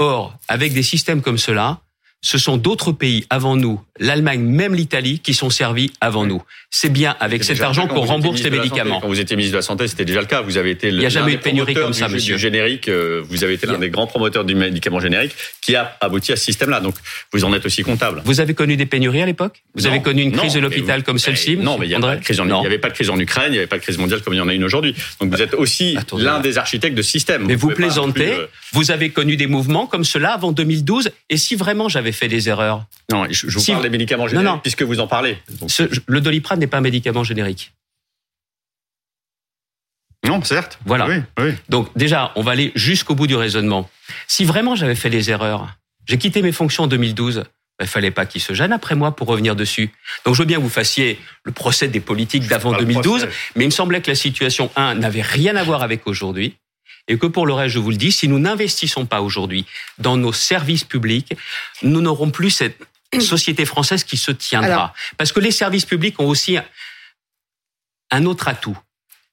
Or, 0.00 0.32
avec 0.48 0.72
des 0.72 0.82
systèmes 0.82 1.20
comme 1.20 1.36
cela, 1.36 1.80
ce 2.22 2.36
sont 2.36 2.58
d'autres 2.58 2.92
pays 2.92 3.24
avant 3.30 3.56
nous, 3.56 3.80
l'Allemagne, 3.98 4.40
même 4.40 4.74
l'Italie, 4.74 5.20
qui 5.20 5.32
sont 5.32 5.48
servis 5.48 5.90
avant 6.00 6.26
nous. 6.26 6.42
C'est 6.70 6.90
bien 6.90 7.16
avec 7.18 7.44
cet 7.44 7.60
argent 7.62 7.86
qu'on 7.86 8.02
rembourse 8.02 8.42
les 8.42 8.50
médicaments. 8.50 9.00
Quand 9.00 9.08
vous 9.08 9.20
étiez 9.20 9.36
ministre 9.36 9.54
de 9.54 9.58
la 9.58 9.62
Santé, 9.62 9.88
c'était 9.88 10.04
déjà 10.04 10.20
le 10.20 10.26
cas. 10.26 10.42
Vous 10.42 10.58
avez 10.58 10.70
été 10.70 10.88
Il 10.88 10.98
n'y 10.98 11.06
a 11.06 11.08
jamais 11.08 11.32
eu 11.32 11.36
de 11.36 11.40
pénurie 11.40 11.74
comme 11.74 11.94
ça, 11.94 12.08
monsieur. 12.08 12.34
Du 12.34 12.40
générique, 12.40 12.88
euh, 12.88 13.22
vous 13.28 13.42
avez 13.42 13.54
été 13.54 13.66
l'un 13.66 13.78
des 13.78 13.88
grands 13.88 14.06
promoteurs 14.06 14.44
du 14.44 14.54
médicament 14.54 15.00
générique 15.00 15.32
qui 15.62 15.76
a 15.76 15.96
abouti 16.00 16.32
à 16.32 16.36
ce 16.36 16.44
système-là. 16.44 16.80
Donc, 16.80 16.94
vous 17.32 17.44
en 17.44 17.54
êtes 17.54 17.64
aussi 17.64 17.82
comptable. 17.82 18.22
Vous 18.24 18.40
avez 18.40 18.54
connu 18.54 18.76
des 18.76 18.86
pénuries 18.86 19.22
à 19.22 19.26
l'époque? 19.26 19.62
Vous 19.74 19.86
avez 19.86 20.02
connu 20.02 20.22
une 20.22 20.32
crise 20.32 20.54
de 20.54 20.60
l'hôpital 20.60 21.02
comme 21.02 21.18
celle-ci 21.18 21.56
Non, 21.56 21.78
mais 21.78 21.86
il 21.86 21.88
n'y 21.88 21.94
avait, 21.94 22.78
pas 22.78 22.88
de 22.88 22.94
crise 22.94 23.10
en 23.10 23.18
Ukraine, 23.18 23.48
il 23.48 23.52
n'y 23.52 23.58
avait 23.58 23.66
pas 23.66 23.78
de 23.78 23.82
crise 23.82 23.98
mondiale 23.98 24.20
comme 24.20 24.34
il 24.34 24.38
y 24.38 24.42
en 24.42 24.48
a 24.48 24.54
une 24.54 24.64
aujourd'hui. 24.64 24.94
Donc, 25.20 25.30
vous 25.34 25.42
êtes 25.42 25.54
aussi 25.54 25.96
l'un 26.16 26.40
des 26.40 26.58
architectes 26.58 26.96
de 26.96 27.02
système. 27.02 27.46
Mais 27.46 27.54
vous, 27.54 27.70
plaisantez. 27.70 28.32
Euh, 28.32 28.46
vous 28.72 28.90
avez 28.90 29.10
connu 29.10 29.36
des 29.36 29.46
mouvements 29.46 29.86
comme 29.86 30.04
cela 30.04 30.32
avant 30.32 30.52
2012. 30.52 31.10
Et 31.30 31.36
si 31.36 31.56
vraiment 31.56 31.88
j'avais 31.88 32.09
fait 32.12 32.28
des 32.28 32.48
erreurs 32.48 32.86
non, 33.10 33.26
je, 33.30 33.46
vous 33.46 33.64
parle 33.64 33.82
des 33.82 33.90
médicaments 33.90 34.28
génériques 34.28 34.62
puisque 34.62 34.82
vous 34.82 35.00
en 35.00 35.06
parlez. 35.06 35.38
le 36.06 36.20
doliprane 36.20 36.60
n'est 36.60 36.66
pas 36.66 36.78
un 36.78 36.82
médicament 36.82 37.24
générique. 37.24 37.72
Non, 40.26 40.42
certes. 40.42 40.78
Voilà. 40.84 41.08
Donc 41.68 41.88
déjà, 41.96 42.32
on 42.36 42.42
va 42.42 42.52
aller 42.52 42.72
jusqu'au 42.74 43.14
bout 43.14 43.26
du 43.26 43.36
raisonnement. 43.36 43.88
Si 44.28 44.44
vraiment 44.44 44.76
j'avais 44.76 44.94
fait 44.94 45.10
des 45.10 45.30
erreurs, 45.30 45.68
j'ai 46.06 46.18
quitté 46.18 46.42
mes 46.42 46.52
fonctions 46.52 46.84
en 46.84 46.86
2012, 46.86 47.44
il 47.44 47.44
ben, 47.78 47.86
fallait 47.86 48.10
pas 48.10 48.26
qu'il 48.26 48.40
se 48.40 48.52
gêne 48.52 48.72
après 48.72 48.94
moi 48.94 49.16
pour 49.16 49.26
revenir 49.28 49.56
dessus. 49.56 49.90
Donc 50.24 50.34
je 50.34 50.42
veux 50.42 50.46
bien 50.46 50.58
que 50.58 50.62
vous 50.62 50.68
fassiez 50.68 51.18
le 51.44 51.52
procès 51.52 51.88
des 51.88 52.00
politiques 52.00 52.46
d'avant 52.46 52.76
2012, 52.76 53.28
mais 53.56 53.64
il 53.64 53.68
me 53.68 53.72
semblait 53.72 54.02
que 54.02 54.10
la 54.10 54.14
situation, 54.14 54.70
un, 54.76 54.94
n'avait 54.94 55.22
rien 55.22 55.56
à 55.56 55.62
voir 55.62 55.82
avec 55.82 56.06
aujourd'hui. 56.06 56.56
Et 57.08 57.18
que 57.18 57.26
pour 57.26 57.46
le 57.46 57.52
reste, 57.52 57.74
je 57.74 57.78
vous 57.78 57.90
le 57.90 57.96
dis, 57.96 58.12
si 58.12 58.28
nous 58.28 58.38
n'investissons 58.38 59.06
pas 59.06 59.20
aujourd'hui 59.20 59.66
dans 59.98 60.16
nos 60.16 60.32
services 60.32 60.84
publics, 60.84 61.34
nous 61.82 62.00
n'aurons 62.00 62.30
plus 62.30 62.50
cette 62.50 62.80
société 63.20 63.64
française 63.64 64.04
qui 64.04 64.16
se 64.16 64.30
tiendra. 64.30 64.94
Parce 65.16 65.32
que 65.32 65.40
les 65.40 65.50
services 65.50 65.86
publics 65.86 66.20
ont 66.20 66.28
aussi 66.28 66.58
un 68.10 68.24
autre 68.26 68.48
atout, 68.48 68.78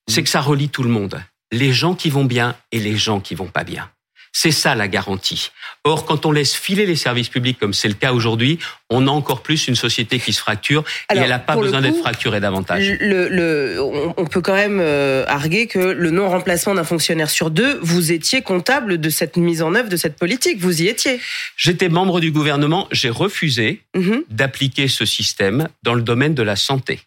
c'est 0.08 0.24
que 0.24 0.30
ça 0.30 0.42
relie 0.42 0.70
tout 0.70 0.84
le 0.84 0.90
monde. 0.90 1.24
Les 1.52 1.74
gens 1.74 1.96
qui 1.96 2.10
vont 2.10 2.26
bien 2.26 2.56
et 2.72 2.80
les 2.80 2.98
gens 2.98 3.20
qui 3.20 3.36
vont 3.36 3.48
pas 3.48 3.64
bien. 3.64 3.90
C'est 4.32 4.52
ça 4.52 4.76
la 4.76 4.88
garantie. 4.88 5.52
Or, 5.84 6.06
quand 6.06 6.26
on 6.26 6.32
laisse 6.32 6.54
filer 6.54 6.86
les 6.86 6.96
services 6.96 7.30
publics 7.30 7.58
comme 7.60 7.74
c'est 7.74 7.88
le 7.88 7.94
cas 7.94 8.14
aujourd'hui, 8.14 8.60
on 8.90 9.08
a 9.08 9.12
encore 9.12 9.42
plus 9.42 9.68
une 9.68 9.76
société 9.76 10.20
qui 10.20 10.34
se 10.34 10.40
fracture 10.40 10.84
et 11.14 11.18
elle 11.18 11.30
n'a 11.30 11.40
pas 11.40 11.56
besoin 11.56 11.82
d'être 11.82 11.98
fracturée 11.98 12.40
davantage. 12.40 12.98
Le, 13.00 13.80
on 14.18 14.26
peut 14.26 14.42
quand 14.42 14.56
même 14.56 14.80
euh, 14.82 15.26
arguer 15.28 15.68
que 15.68 15.80
le 15.80 16.12
non-remplacement 16.12 16.76
d'un 16.76 16.84
fonctionnaire 16.84 17.30
sur 17.30 17.52
deux, 17.52 17.80
vous 17.82 18.12
étiez 18.12 18.42
comptable 18.42 19.00
de 19.00 19.10
cette 19.10 19.38
mise 19.38 19.62
en 19.62 19.76
œuvre 19.76 19.90
de 19.90 19.98
cette 19.98 20.18
politique, 20.18 20.60
vous 20.60 20.82
y 20.82 20.88
étiez. 20.88 21.20
J'étais 21.56 21.90
membre 21.90 22.20
du 22.20 22.32
gouvernement, 22.32 22.88
j'ai 22.92 23.10
refusé 23.10 23.82
mhm. 23.96 24.24
d'appliquer 24.30 24.88
ce 24.88 25.06
système 25.06 25.68
dans 25.84 25.94
le 25.94 26.02
domaine 26.02 26.34
de 26.34 26.44
la 26.44 26.56
santé. 26.56 27.00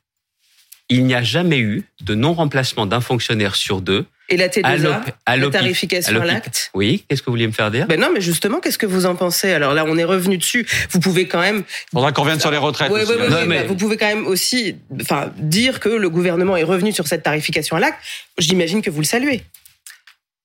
Il 0.91 1.07
n'y 1.07 1.15
a 1.15 1.23
jamais 1.23 1.59
eu 1.59 1.85
de 2.03 2.15
non-remplacement 2.15 2.85
d'un 2.85 3.01
fonctionnaire 3.01 3.55
sur 3.57 3.81
deux 3.81 4.05
et 4.31 4.37
la 4.37 4.49
T2A, 4.49 5.03
la 5.27 5.51
tarification 5.51 6.21
à 6.21 6.25
l'acte 6.25 6.71
Oui, 6.73 7.05
qu'est-ce 7.09 7.21
que 7.21 7.27
vous 7.27 7.33
vouliez 7.33 7.49
me 7.49 7.53
faire 7.53 7.71
dire? 7.73 7.89
Ben 7.89 7.99
non, 7.99 8.11
mais 8.15 8.21
justement, 8.21 8.61
qu'est-ce 8.61 8.79
que 8.79 8.87
vous 8.87 9.05
en 9.05 9.17
pensez? 9.17 9.53
Alors 9.53 9.75
là, 9.75 9.85
on 9.87 9.99
est 9.99 10.05
revenu 10.05 10.39
dessus. 10.39 10.69
Vous 10.91 11.01
pouvez 11.01 11.27
quand 11.27 11.41
même... 11.41 11.65
Faudra 11.93 12.13
qu'on 12.13 12.23
revienne 12.23 12.39
sur 12.39 12.53
les 12.53 12.57
retraites. 12.57 12.93
Oui, 12.93 13.01
oui, 13.09 13.17
oui, 13.19 13.35
mais... 13.49 13.65
Vous 13.65 13.75
pouvez 13.75 13.97
quand 13.97 14.07
même 14.07 14.29
aussi 14.29 14.77
enfin, 15.01 15.33
dire 15.37 15.81
que 15.81 15.89
le 15.89 16.09
gouvernement 16.09 16.57
est 16.57 16.63
revenu 16.63 16.93
sur 16.93 17.09
cette 17.09 17.25
tarification 17.25 17.77
à 17.77 17.81
l'acte. 17.81 17.99
J'imagine 18.39 18.83
que 18.83 18.91
vous 18.91 19.01
le 19.01 19.07
saluez. 19.07 19.43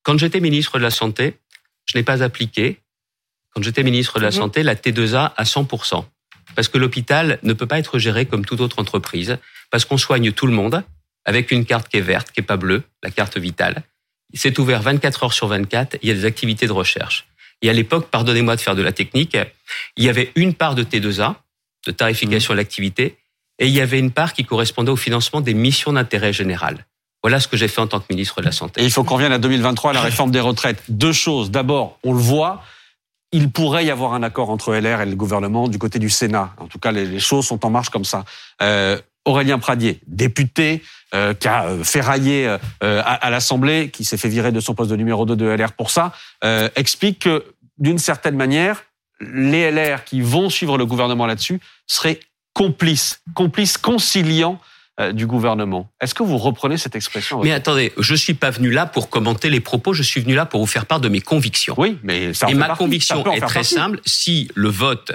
Quand 0.01 0.17
j'étais 0.17 0.39
ministre 0.39 0.79
de 0.79 0.83
la 0.83 0.91
Santé, 0.91 1.35
je 1.85 1.95
n'ai 1.95 2.03
pas 2.03 2.23
appliqué, 2.23 2.79
quand 3.53 3.61
j'étais 3.63 3.83
ministre 3.83 4.17
de 4.17 4.23
la 4.23 4.31
mhm. 4.31 4.35
Santé, 4.35 4.63
la 4.63 4.73
T2A 4.73 5.33
à 5.37 5.43
100%. 5.43 6.05
Parce 6.55 6.69
que 6.69 6.79
l'hôpital 6.79 7.37
ne 7.43 7.53
peut 7.53 7.67
pas 7.67 7.77
être 7.77 7.99
géré 7.99 8.25
comme 8.25 8.45
toute 8.45 8.61
autre 8.61 8.79
entreprise, 8.79 9.37
parce 9.71 9.85
qu'on 9.85 9.97
soigne 9.97 10.31
tout 10.31 10.47
le 10.47 10.53
monde, 10.53 10.83
avec 11.25 11.51
une 11.51 11.65
carte 11.65 11.87
qui 11.87 11.97
est 11.97 12.01
verte, 12.01 12.31
qui 12.31 12.39
est 12.39 12.43
pas 12.43 12.57
bleue, 12.57 12.83
la 13.03 13.11
carte 13.11 13.37
vitale. 13.37 13.83
C'est 14.33 14.57
ouvert 14.59 14.81
24 14.81 15.23
heures 15.23 15.33
sur 15.33 15.47
24. 15.47 15.97
Il 16.01 16.09
y 16.09 16.11
a 16.11 16.15
des 16.15 16.25
activités 16.25 16.67
de 16.67 16.71
recherche. 16.71 17.27
Et 17.61 17.69
à 17.69 17.73
l'époque, 17.73 18.09
pardonnez-moi 18.09 18.55
de 18.55 18.61
faire 18.61 18.75
de 18.75 18.81
la 18.81 18.91
technique, 18.91 19.37
il 19.97 20.03
y 20.03 20.09
avait 20.09 20.31
une 20.35 20.53
part 20.53 20.75
de 20.75 20.83
T2A, 20.83 21.35
de 21.85 21.91
tarification 21.91 22.53
à 22.53 22.57
l'activité, 22.57 23.17
et 23.59 23.67
il 23.67 23.73
y 23.73 23.79
avait 23.79 23.99
une 23.99 24.11
part 24.11 24.33
qui 24.33 24.43
correspondait 24.43 24.91
au 24.91 24.97
financement 24.97 25.41
des 25.41 25.53
missions 25.53 25.93
d'intérêt 25.93 26.33
général. 26.33 26.85
Voilà 27.23 27.39
ce 27.39 27.47
que 27.47 27.57
j'ai 27.57 27.67
fait 27.67 27.81
en 27.81 27.87
tant 27.87 27.99
que 27.99 28.05
ministre 28.09 28.41
de 28.41 28.45
la 28.45 28.51
Santé. 28.51 28.81
Et 28.81 28.85
il 28.85 28.91
faut 28.91 29.03
qu'on 29.03 29.17
vienne 29.17 29.31
à 29.31 29.39
2023 29.39 29.91
à 29.91 29.93
la 29.93 30.01
réforme 30.01 30.31
des 30.31 30.41
retraites. 30.41 30.83
Deux 30.89 31.13
choses. 31.13 31.49
D'abord, 31.49 31.97
on 32.03 32.13
le 32.13 32.19
voit, 32.19 32.61
il 33.31 33.49
pourrait 33.49 33.85
y 33.85 33.89
avoir 33.89 34.13
un 34.13 34.21
accord 34.21 34.49
entre 34.49 34.75
LR 34.75 35.01
et 35.01 35.05
le 35.05 35.15
gouvernement 35.15 35.67
du 35.67 35.79
côté 35.79 35.97
du 35.97 36.09
Sénat. 36.09 36.53
En 36.57 36.67
tout 36.67 36.77
cas, 36.77 36.91
les, 36.91 37.19
choses 37.19 37.47
sont 37.47 37.65
en 37.65 37.69
marche 37.69 37.89
comme 37.89 38.05
ça. 38.05 38.25
Euh, 38.61 38.99
Aurélien 39.25 39.59
Pradier, 39.59 39.99
député, 40.07 40.83
euh, 41.13 41.33
qui 41.33 41.47
a 41.47 41.65
euh, 41.65 41.83
ferraillé 41.83 42.47
euh, 42.83 43.01
à, 43.05 43.29
l'Assemblée, 43.29 43.89
qui 43.89 44.03
s'est 44.03 44.17
fait 44.17 44.27
virer 44.27 44.51
de 44.51 44.59
son 44.59 44.75
poste 44.75 44.91
de 44.91 44.95
numéro 44.95 45.25
2 45.25 45.35
de 45.35 45.45
LR 45.45 45.71
pour 45.71 45.89
ça, 45.89 46.13
explique 46.75 47.19
que 47.19 47.43
d'une 47.77 47.97
certaine 47.97 48.35
manière, 48.35 48.83
les 49.19 49.71
LR 49.71 50.03
qui 50.03 50.21
vont 50.21 50.49
suivre 50.49 50.77
le 50.77 50.85
gouvernement 50.85 51.25
là-dessus 51.25 51.59
seraient 51.87 52.19
complices, 52.53 53.21
complices 53.33 53.77
conciliants 53.77 54.59
du 55.13 55.27
gouvernement. 55.27 55.89
Est-ce 55.99 56.13
que 56.13 56.23
vous 56.23 56.37
reprenez 56.37 56.77
cette 56.77 56.95
expression 56.95 57.41
Mais 57.43 57.51
attendez, 57.51 57.91
je 57.97 58.15
suis 58.15 58.33
pas 58.33 58.49
venu 58.49 58.71
là 58.71 58.85
pour 58.85 59.09
commenter 59.09 59.49
les 59.49 59.59
propos, 59.59 59.93
je 59.93 60.03
suis 60.03 60.21
venu 60.21 60.35
là 60.35 60.45
pour 60.45 60.61
vous 60.61 60.67
faire 60.67 60.85
part 60.85 61.01
de 61.01 61.09
mes 61.09 61.21
convictions. 61.21 61.75
Oui, 61.77 61.97
mais 62.03 62.33
ça 62.33 62.47
Et 62.49 62.53
ma 62.53 62.75
conviction 62.75 63.29
est 63.31 63.41
très 63.41 63.63
simple. 63.63 63.99
Si 64.05 64.49
le 64.55 64.69
vote 64.69 65.11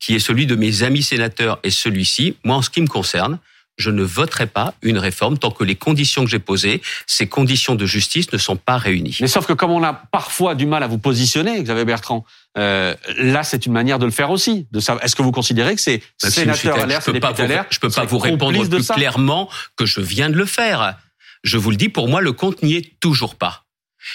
qui 0.00 0.14
est 0.14 0.18
celui 0.18 0.46
de 0.46 0.56
mes 0.56 0.82
amis 0.82 1.02
sénateurs 1.02 1.58
et 1.62 1.70
celui-ci, 1.70 2.36
moi, 2.44 2.56
en 2.56 2.62
ce 2.62 2.70
qui 2.70 2.80
me 2.80 2.86
concerne, 2.86 3.38
je 3.78 3.90
ne 3.90 4.02
voterai 4.02 4.46
pas 4.46 4.74
une 4.82 4.98
réforme 4.98 5.38
tant 5.38 5.50
que 5.50 5.64
les 5.64 5.76
conditions 5.76 6.24
que 6.24 6.30
j'ai 6.30 6.38
posées, 6.38 6.80
ces 7.06 7.26
conditions 7.26 7.74
de 7.74 7.84
justice 7.84 8.32
ne 8.32 8.38
sont 8.38 8.56
pas 8.56 8.78
réunies. 8.78 9.18
Mais 9.20 9.26
sauf 9.26 9.46
que 9.46 9.52
comme 9.52 9.70
on 9.70 9.82
a 9.82 9.92
parfois 9.92 10.54
du 10.54 10.66
mal 10.66 10.82
à 10.82 10.86
vous 10.86 10.98
positionner, 10.98 11.62
Xavier 11.62 11.84
Bertrand, 11.84 12.24
euh, 12.56 12.94
là 13.18 13.42
c'est 13.42 13.66
une 13.66 13.72
manière 13.72 13.98
de 13.98 14.06
le 14.06 14.10
faire 14.10 14.30
aussi. 14.30 14.66
De 14.72 14.80
savoir, 14.80 15.04
est-ce 15.04 15.14
que 15.14 15.22
vous 15.22 15.32
considérez 15.32 15.74
que 15.74 15.80
c'est 15.80 16.02
sénateur 16.18 16.80
à 16.80 16.86
l'air, 16.86 17.02
c'est 17.02 17.12
député 17.12 17.42
à 17.42 17.46
l'air 17.46 17.66
Je 17.70 17.78
peux 17.78 17.90
pas 17.90 18.04
vous 18.04 18.18
répondre 18.18 18.66
plus 18.66 18.88
clairement 18.88 19.50
que 19.76 19.84
je 19.84 20.00
viens 20.00 20.30
de 20.30 20.36
le 20.36 20.46
faire. 20.46 20.96
Je 21.44 21.58
vous 21.58 21.70
le 21.70 21.76
dis, 21.76 21.88
pour 21.88 22.08
moi, 22.08 22.20
le 22.20 22.32
compte 22.32 22.62
n'y 22.62 22.74
est 22.74 22.98
toujours 22.98 23.36
pas. 23.36 23.64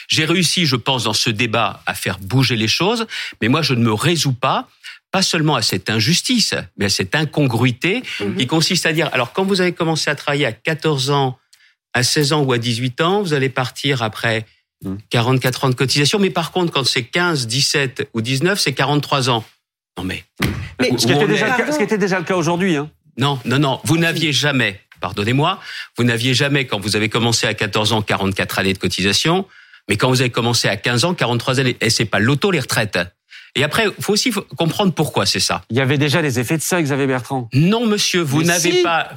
J'ai 0.08 0.26
réussi, 0.26 0.66
je 0.66 0.76
pense, 0.76 1.04
dans 1.04 1.14
ce 1.14 1.30
débat 1.30 1.82
à 1.86 1.94
faire 1.94 2.18
bouger 2.20 2.56
les 2.56 2.68
choses, 2.68 3.06
mais 3.42 3.48
moi, 3.48 3.62
je 3.62 3.74
ne 3.74 3.84
me 3.84 3.94
résous 3.94 4.34
pas 4.34 4.68
pas 5.12 5.22
seulement 5.22 5.56
à 5.56 5.62
cette 5.62 5.90
injustice, 5.90 6.54
mais 6.78 6.86
à 6.86 6.90
cette 6.90 7.16
incongruité 7.16 8.02
mhm. 8.20 8.38
qui 8.38 8.48
consiste 8.48 8.86
à 8.86 8.94
dire, 8.94 9.10
alors 9.14 9.34
quand 9.34 9.44
vous 9.44 9.62
avez 9.62 9.74
commencé 9.74 10.10
à 10.10 10.16
travailler 10.16 10.46
à 10.46 10.52
14 10.52 11.12
ans, 11.12 11.38
à 11.94 12.04
16 12.04 12.34
ans 12.34 12.44
ou 12.44 12.54
à 12.54 12.58
18 12.58 13.02
ans, 13.02 13.22
vous 13.22 13.34
allez 13.34 13.50
partir 13.50 14.02
après 14.02 14.46
44 15.10 15.60
mhm. 15.60 15.68
ans 15.68 15.70
de 15.70 15.76
cotisation, 15.76 16.20
mais 16.20 16.30
par 16.30 16.52
contre, 16.52 16.72
quand 16.72 16.86
c'est 16.86 17.04
15, 17.04 17.48
17 17.48 18.10
ou 18.14 18.22
19, 18.22 18.60
c'est 18.60 18.74
43 18.74 19.30
ans. 19.30 19.44
Non 19.98 20.06
mais... 20.06 20.24
mais 20.80 20.98
ce, 20.98 21.06
qui 21.06 21.12
était 21.12 21.28
déjà 21.28 21.58
le 21.58 21.64
cas, 21.64 21.72
ce 21.72 21.78
qui 21.78 21.84
était 21.84 21.98
déjà 21.98 22.18
le 22.18 22.26
cas 22.26 22.36
aujourd'hui. 22.36 22.78
Hein. 22.78 22.90
Non, 23.18 23.40
non, 23.44 23.60
non, 23.60 23.82
vous 23.84 23.98
n'aviez 23.98 24.32
jamais, 24.32 24.80
pardonnez-moi, 25.02 25.60
vous 25.98 26.06
n'aviez 26.06 26.34
jamais, 26.34 26.66
quand 26.66 26.80
vous 26.80 26.96
avez 26.96 27.10
commencé 27.10 27.46
à 27.46 27.54
14 27.54 27.92
ans, 27.92 28.02
44 28.02 28.60
années 28.60 28.74
de 28.74 28.78
cotisation, 28.78 29.46
mais 29.90 29.98
quand 29.98 30.08
vous 30.08 30.22
avez 30.22 30.30
commencé 30.30 30.70
à 30.70 30.78
15 30.78 31.04
ans, 31.04 31.14
43 31.14 31.60
années, 31.60 31.76
et 31.82 31.90
c'est 31.90 32.06
pas 32.06 32.20
l'auto 32.20 32.52
les 32.52 32.62
retraites. 32.62 32.98
Et 33.56 33.64
après, 33.64 33.86
il 33.98 34.04
faut 34.04 34.14
aussi 34.14 34.32
comprendre 34.58 34.94
pourquoi 34.94 35.26
c'est 35.26 35.40
ça. 35.40 35.64
Il 35.70 35.78
y 35.78 35.82
avait 35.82 35.98
déjà 35.98 36.22
des 36.22 36.40
effets 36.40 36.58
de 36.58 36.62
ça, 36.62 36.82
Xavier 36.82 37.08
Bertrand. 37.08 37.50
Non, 37.54 37.86
monsieur, 37.86 38.22
vous 38.22 38.44
n'avez 38.44 38.82
pas. 38.84 39.10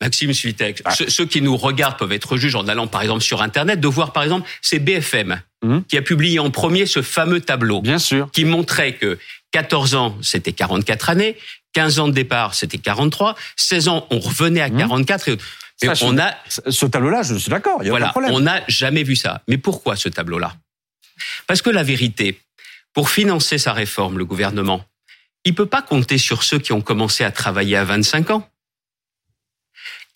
Maxime 0.00 0.32
Svitek, 0.32 0.80
ah. 0.86 0.94
ceux, 0.94 1.26
qui 1.26 1.42
nous 1.42 1.56
regardent 1.56 1.98
peuvent 1.98 2.12
être 2.12 2.38
juges 2.38 2.54
en 2.54 2.66
allant 2.68 2.86
par 2.86 3.02
exemple 3.02 3.20
sur 3.20 3.42
Internet, 3.42 3.80
de 3.80 3.88
voir 3.88 4.12
par 4.14 4.22
exemple, 4.22 4.48
c'est 4.62 4.78
BFM 4.78 5.42
hum. 5.62 5.84
qui 5.84 5.98
a 5.98 6.02
publié 6.02 6.38
en 6.38 6.50
premier 6.50 6.86
ce 6.86 7.02
fameux 7.02 7.40
tableau. 7.40 7.82
Bien 7.82 7.98
sûr. 7.98 8.30
Qui 8.32 8.46
montrait 8.46 8.94
que 8.94 9.18
14 9.50 9.94
ans, 9.96 10.16
c'était 10.22 10.52
44 10.52 11.10
années, 11.10 11.36
15 11.74 11.98
ans 11.98 12.08
de 12.08 12.14
départ, 12.14 12.54
c'était 12.54 12.78
43, 12.78 13.36
16 13.56 13.88
ans, 13.88 14.06
on 14.10 14.20
revenait 14.20 14.62
à 14.62 14.70
44 14.70 15.28
hum. 15.28 15.36
et, 15.82 15.88
on 16.02 16.18
a 16.18 16.34
ce 16.46 16.86
tableau-là, 16.86 17.22
je 17.22 17.34
suis 17.34 17.50
d'accord. 17.50 17.82
Voilà, 17.84 18.14
on 18.30 18.40
n'a 18.40 18.62
jamais 18.68 19.02
vu 19.02 19.16
ça. 19.16 19.42
Mais 19.48 19.58
pourquoi 19.58 19.96
ce 19.96 20.08
tableau-là? 20.08 20.54
Parce 21.46 21.60
que 21.60 21.68
la 21.68 21.82
vérité, 21.82 22.40
Pour 22.92 23.10
financer 23.10 23.58
sa 23.58 23.72
réforme, 23.72 24.18
le 24.18 24.24
gouvernement, 24.24 24.84
il 25.44 25.54
peut 25.54 25.66
pas 25.66 25.82
compter 25.82 26.18
sur 26.18 26.42
ceux 26.42 26.58
qui 26.58 26.72
ont 26.72 26.80
commencé 26.80 27.24
à 27.24 27.30
travailler 27.30 27.76
à 27.76 27.84
25 27.84 28.30
ans. 28.30 28.48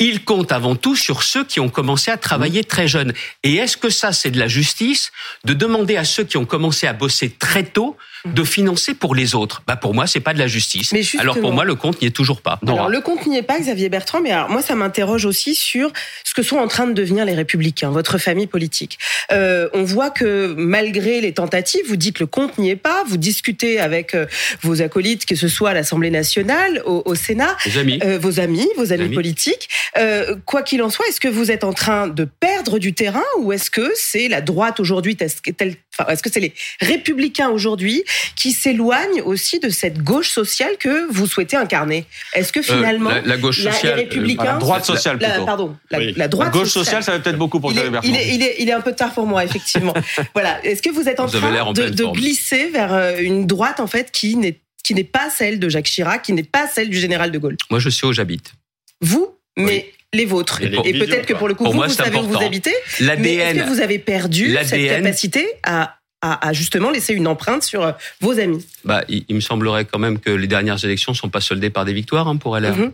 Il 0.00 0.24
compte 0.24 0.50
avant 0.50 0.74
tout 0.74 0.96
sur 0.96 1.22
ceux 1.22 1.44
qui 1.44 1.60
ont 1.60 1.68
commencé 1.68 2.10
à 2.10 2.16
travailler 2.16 2.62
Mmh. 2.62 2.66
très 2.66 2.88
jeunes. 2.88 3.12
Et 3.44 3.54
est-ce 3.56 3.76
que 3.76 3.90
ça, 3.90 4.12
c'est 4.12 4.32
de 4.32 4.38
la 4.38 4.48
justice 4.48 5.12
de 5.44 5.54
demander 5.54 5.96
à 5.96 6.04
ceux 6.04 6.24
qui 6.24 6.36
ont 6.36 6.46
commencé 6.46 6.86
à 6.86 6.92
bosser 6.92 7.30
très 7.30 7.64
tôt 7.64 7.96
de 8.24 8.42
financer 8.44 8.94
pour 8.94 9.14
les 9.14 9.34
autres 9.34 9.62
Bah 9.66 9.76
pour 9.76 9.94
moi, 9.94 10.06
c'est 10.06 10.20
pas 10.20 10.32
de 10.32 10.38
la 10.38 10.46
justice. 10.46 10.92
Mais 10.92 11.02
alors 11.18 11.38
pour 11.38 11.52
moi, 11.52 11.64
le 11.64 11.74
compte 11.74 12.00
n'y 12.00 12.08
est 12.08 12.10
toujours 12.10 12.40
pas. 12.40 12.58
Alors 12.66 12.88
le 12.88 13.00
compte 13.00 13.26
n'y 13.26 13.36
est 13.36 13.42
pas, 13.42 13.58
Xavier 13.58 13.88
Bertrand, 13.88 14.20
mais 14.22 14.30
alors, 14.30 14.48
moi 14.48 14.62
ça 14.62 14.74
m'interroge 14.74 15.24
aussi 15.26 15.54
sur 15.54 15.92
ce 16.24 16.32
que 16.34 16.42
sont 16.42 16.56
en 16.56 16.66
train 16.68 16.86
de 16.86 16.92
devenir 16.92 17.24
les 17.24 17.34
Républicains, 17.34 17.90
votre 17.90 18.18
famille 18.18 18.46
politique. 18.46 18.98
Euh, 19.32 19.68
on 19.74 19.82
voit 19.84 20.10
que 20.10 20.54
malgré 20.56 21.20
les 21.20 21.32
tentatives, 21.32 21.82
vous 21.86 21.96
dites 21.96 22.18
le 22.18 22.26
compte 22.26 22.56
n'y 22.58 22.70
est 22.70 22.76
pas, 22.76 23.04
vous 23.06 23.16
discutez 23.18 23.78
avec 23.78 24.14
euh, 24.14 24.26
vos 24.62 24.80
acolytes, 24.80 25.26
que 25.26 25.36
ce 25.36 25.48
soit 25.48 25.70
à 25.70 25.74
l'Assemblée 25.74 26.10
nationale, 26.10 26.82
au, 26.86 27.02
au 27.04 27.14
Sénat, 27.14 27.56
Les 27.66 27.78
amis, 27.78 28.00
euh, 28.04 28.18
vos 28.18 28.40
amis, 28.40 28.68
vos 28.76 28.92
amis 28.92 29.04
Amis. 29.04 29.14
politiques. 29.14 29.68
Euh, 29.98 30.36
quoi 30.46 30.62
qu'il 30.62 30.82
en 30.82 30.88
soit, 30.90 31.06
est-ce 31.08 31.20
que 31.20 31.28
vous 31.28 31.50
êtes 31.50 31.64
en 31.64 31.72
train 31.72 32.08
de 32.08 32.24
perdre 32.24 32.78
du 32.78 32.94
terrain 32.94 33.22
ou 33.38 33.52
est-ce 33.52 33.70
que 33.70 33.90
c'est 33.94 34.28
la 34.28 34.40
droite 34.40 34.80
aujourd'hui, 34.80 35.14
tel- 35.16 35.30
tel- 35.56 35.76
enfin, 35.98 36.10
est-ce 36.10 36.22
que 36.22 36.30
c'est 36.30 36.40
les 36.40 36.52
Républicains 36.80 37.48
aujourd'hui 37.50 38.04
qui 38.36 38.52
s'éloignent 38.52 39.22
aussi 39.22 39.60
de 39.60 39.68
cette 39.68 39.98
gauche 40.02 40.30
sociale 40.30 40.76
que 40.78 41.10
vous 41.12 41.26
souhaitez 41.26 41.56
incarner? 41.56 42.04
Est-ce 42.34 42.52
que 42.52 42.62
finalement 42.62 43.10
Euh, 43.10 43.14
la, 43.14 43.20
la 43.22 43.36
gauche 43.36 43.58
la- 43.62 43.70
les 43.70 43.76
sociale, 43.76 43.98
Républicains- 44.00 44.44
La 44.44 44.52
droite 44.58 44.84
sociale 44.84 45.18
la, 45.20 45.30
plutôt. 45.30 45.44
pardon, 45.46 45.76
la, 45.90 45.98
Oui. 45.98 46.14
la 46.16 46.28
droite 46.28 46.52
La 46.54 46.58
gauche 46.60 46.70
sociale, 46.70 47.02
ça 47.02 47.12
va 47.12 47.18
peut-être 47.20 47.38
beaucoup 47.38 47.60
pour 47.60 47.72
il 47.72 47.78
est, 47.78 47.86
il, 48.04 48.14
est, 48.16 48.34
il, 48.34 48.42
est, 48.42 48.56
il 48.60 48.68
est 48.68 48.72
un 48.72 48.80
peu 48.80 48.92
tard 48.94 49.12
pour 49.14 49.26
moi, 49.26 49.44
effectivement. 49.44 49.94
voilà. 50.34 50.64
Est-ce 50.64 50.82
que 50.82 50.90
vous 50.90 51.08
êtes 51.08 51.20
en 51.20 51.26
Vous 51.26 51.38
train 51.38 51.60
en 51.60 51.72
de, 51.72 52.12
glisser 52.12 52.68
vers 52.70 52.92
euh, 52.92 53.16
une 53.18 53.46
droite 53.46 53.80
en 53.80 53.86
fait 53.86 54.10
qui 54.12 54.36
n'est 54.36 54.60
qui 54.84 54.94
n'est 54.94 55.02
pas 55.04 55.30
celle 55.30 55.58
de 55.58 55.68
Jacques 55.70 55.86
Chirac, 55.86 56.20
qui 56.22 56.34
n'est 56.34 56.42
pas 56.42 56.66
celle 56.68 56.90
du 56.90 56.98
général 56.98 57.30
de 57.32 57.38
Gaulle? 57.38 57.56
Moi 57.70 57.80
je 57.80 57.88
sais 57.88 58.04
où 58.06 58.12
j'habite. 58.12 58.52
Vous, 59.00 59.34
mais 59.56 59.90
les 60.14 60.24
vôtres. 60.24 60.60
Et 60.62 60.68
les 60.68 60.78
Et 60.78 60.92
visions, 60.92 61.06
peut-être 61.06 61.26
que 61.26 61.34
pour 61.34 61.48
le 61.48 61.54
coup, 61.54 61.64
Pour 61.64 61.72
vous, 61.72 61.78
moi, 61.78 61.86
vous 61.88 61.92
savez 61.94 62.16
où 62.16 62.22
vous 62.22 62.28
important. 62.30 62.46
habitez. 62.46 62.74
Mais 63.18 63.34
est-ce 63.34 63.64
que 63.64 63.68
vous 63.68 63.80
avez 63.80 63.98
perdu 63.98 64.56
cette 64.64 64.88
capacité 64.88 65.46
à, 65.62 65.96
à, 66.22 66.52
justement 66.52 66.90
laisser 66.90 67.12
une 67.14 67.26
empreinte 67.26 67.62
sur 67.62 67.82
euh, 67.82 67.92
vos 68.20 68.38
amis? 68.38 68.64
Bah, 68.84 69.04
il, 69.08 69.24
il 69.28 69.34
me 69.34 69.40
semblerait 69.40 69.84
quand 69.84 69.98
même 69.98 70.18
que 70.18 70.30
les 70.30 70.46
dernières 70.46 70.82
élections 70.84 71.12
sont 71.14 71.28
pas 71.28 71.40
soldées 71.40 71.70
par 71.70 71.84
des 71.84 71.92
victoires 71.92 72.28
hein, 72.28 72.36
pour 72.36 72.56
LR. 72.58 72.74
Mhm. 72.76 72.92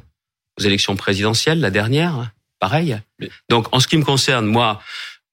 Aux 0.59 0.63
élections 0.65 0.97
présidentielles, 0.97 1.61
la 1.61 1.71
dernière, 1.71 2.33
pareil. 2.59 2.99
Donc 3.49 3.69
en 3.73 3.79
ce 3.81 3.87
qui 3.87 3.97
me 3.97 4.05
concerne, 4.05 4.47
moi, 4.47 4.83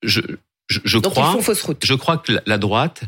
je, 0.04 0.22
je, 0.68 0.80
je 0.86 1.00
Donc 1.00 1.14
crois, 1.14 1.36
je 1.84 1.94
crois 1.96 2.18
que 2.18 2.34
la- 2.46 2.58
droite 2.60 3.02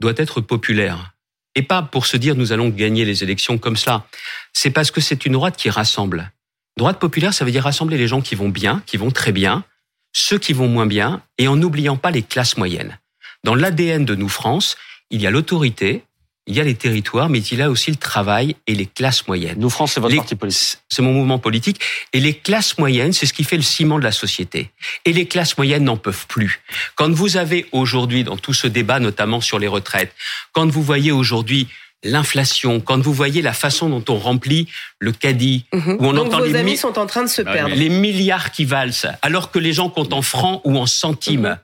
doit 0.00 0.14
être 0.16 0.40
populaire. 0.40 1.12
Et 1.54 1.62
pas 1.62 1.82
pour 1.82 2.06
se 2.06 2.16
dire 2.16 2.34
nous 2.34 2.52
allons 2.52 2.70
gagner 2.70 3.04
les 3.04 3.22
élections 3.22 3.58
comme 3.58 3.76
cela. 3.76 4.06
C'est 4.54 4.70
parce 4.70 4.90
que 4.90 5.02
c'est 5.02 5.26
une 5.26 5.34
droite 5.34 5.56
qui 5.58 5.68
rassemble. 5.68 6.32
Droite 6.76 6.98
populaire, 6.98 7.34
ça 7.34 7.44
veut 7.44 7.50
dire 7.50 7.64
rassembler 7.64 7.98
les 7.98 8.08
gens 8.08 8.20
qui 8.20 8.34
vont 8.34 8.48
bien, 8.48 8.82
qui 8.86 8.96
vont 8.96 9.10
très 9.10 9.32
bien, 9.32 9.64
ceux 10.12 10.38
qui 10.38 10.52
vont 10.52 10.68
moins 10.68 10.86
bien, 10.86 11.22
et 11.38 11.48
en 11.48 11.56
n'oubliant 11.56 11.96
pas 11.96 12.10
les 12.10 12.22
classes 12.22 12.56
moyennes. 12.56 12.98
Dans 13.44 13.54
l'ADN 13.54 14.04
de 14.04 14.14
nous, 14.14 14.28
France, 14.28 14.76
il 15.10 15.20
y 15.20 15.26
a 15.26 15.30
l'autorité, 15.30 16.04
il 16.46 16.56
y 16.56 16.60
a 16.60 16.64
les 16.64 16.74
territoires, 16.74 17.28
mais 17.28 17.38
il 17.40 17.58
y 17.58 17.62
a 17.62 17.70
aussi 17.70 17.90
le 17.90 17.96
travail 17.96 18.56
et 18.66 18.74
les 18.74 18.86
classes 18.86 19.28
moyennes. 19.28 19.58
Nous, 19.58 19.70
France, 19.70 19.92
c'est 19.92 20.00
votre 20.00 20.12
Les- 20.12 20.18
parti 20.18 20.34
politique. 20.34 20.78
C'est 20.88 21.02
mon 21.02 21.12
mouvement 21.12 21.38
politique. 21.38 21.80
Et 22.12 22.20
les 22.20 22.34
classes 22.34 22.78
moyennes, 22.78 23.12
c'est 23.12 23.26
ce 23.26 23.32
qui 23.32 23.44
fait 23.44 23.56
le 23.56 23.62
ciment 23.62 23.98
de 23.98 24.04
la 24.04 24.10
société. 24.12 24.70
Et 25.04 25.12
les 25.12 25.26
classes 25.26 25.56
moyennes 25.56 25.84
n'en 25.84 25.96
peuvent 25.96 26.26
plus. 26.26 26.60
Quand 26.96 27.10
vous 27.12 27.36
avez 27.36 27.66
aujourd'hui, 27.72 28.24
dans 28.24 28.36
tout 28.36 28.54
ce 28.54 28.66
débat, 28.66 28.98
notamment 28.98 29.40
sur 29.40 29.58
les 29.60 29.68
retraites, 29.68 30.12
quand 30.52 30.66
vous 30.68 30.82
voyez 30.82 31.12
aujourd'hui 31.12 31.68
l'inflation, 32.04 32.80
quand 32.80 33.00
vous 33.00 33.12
voyez 33.12 33.42
la 33.42 33.52
façon 33.52 33.88
dont 33.88 34.04
on 34.08 34.18
remplit 34.18 34.68
le 34.98 35.12
caddie, 35.12 35.64
Mhm. 35.72 35.96
où 36.00 36.06
on 36.06 36.12
Donc 36.12 36.26
entend 36.26 36.38
vos 36.38 36.44
les 36.46 36.54
amis 36.56 36.72
mi- 36.72 36.76
sont 36.76 36.98
en 36.98 37.06
train 37.06 37.22
de 37.22 37.28
se 37.28 37.42
Bah, 37.42 37.52
perdre. 37.52 37.74
les 37.74 37.88
milliards 37.88 38.50
qui 38.50 38.64
valsent, 38.64 39.06
alors 39.22 39.50
que 39.50 39.58
les 39.58 39.72
gens 39.72 39.88
comptent 39.88 40.12
en 40.12 40.22
francs 40.22 40.60
ou 40.64 40.76
en 40.78 40.86
centimes. 40.86 41.40
Mhm. 41.42 41.58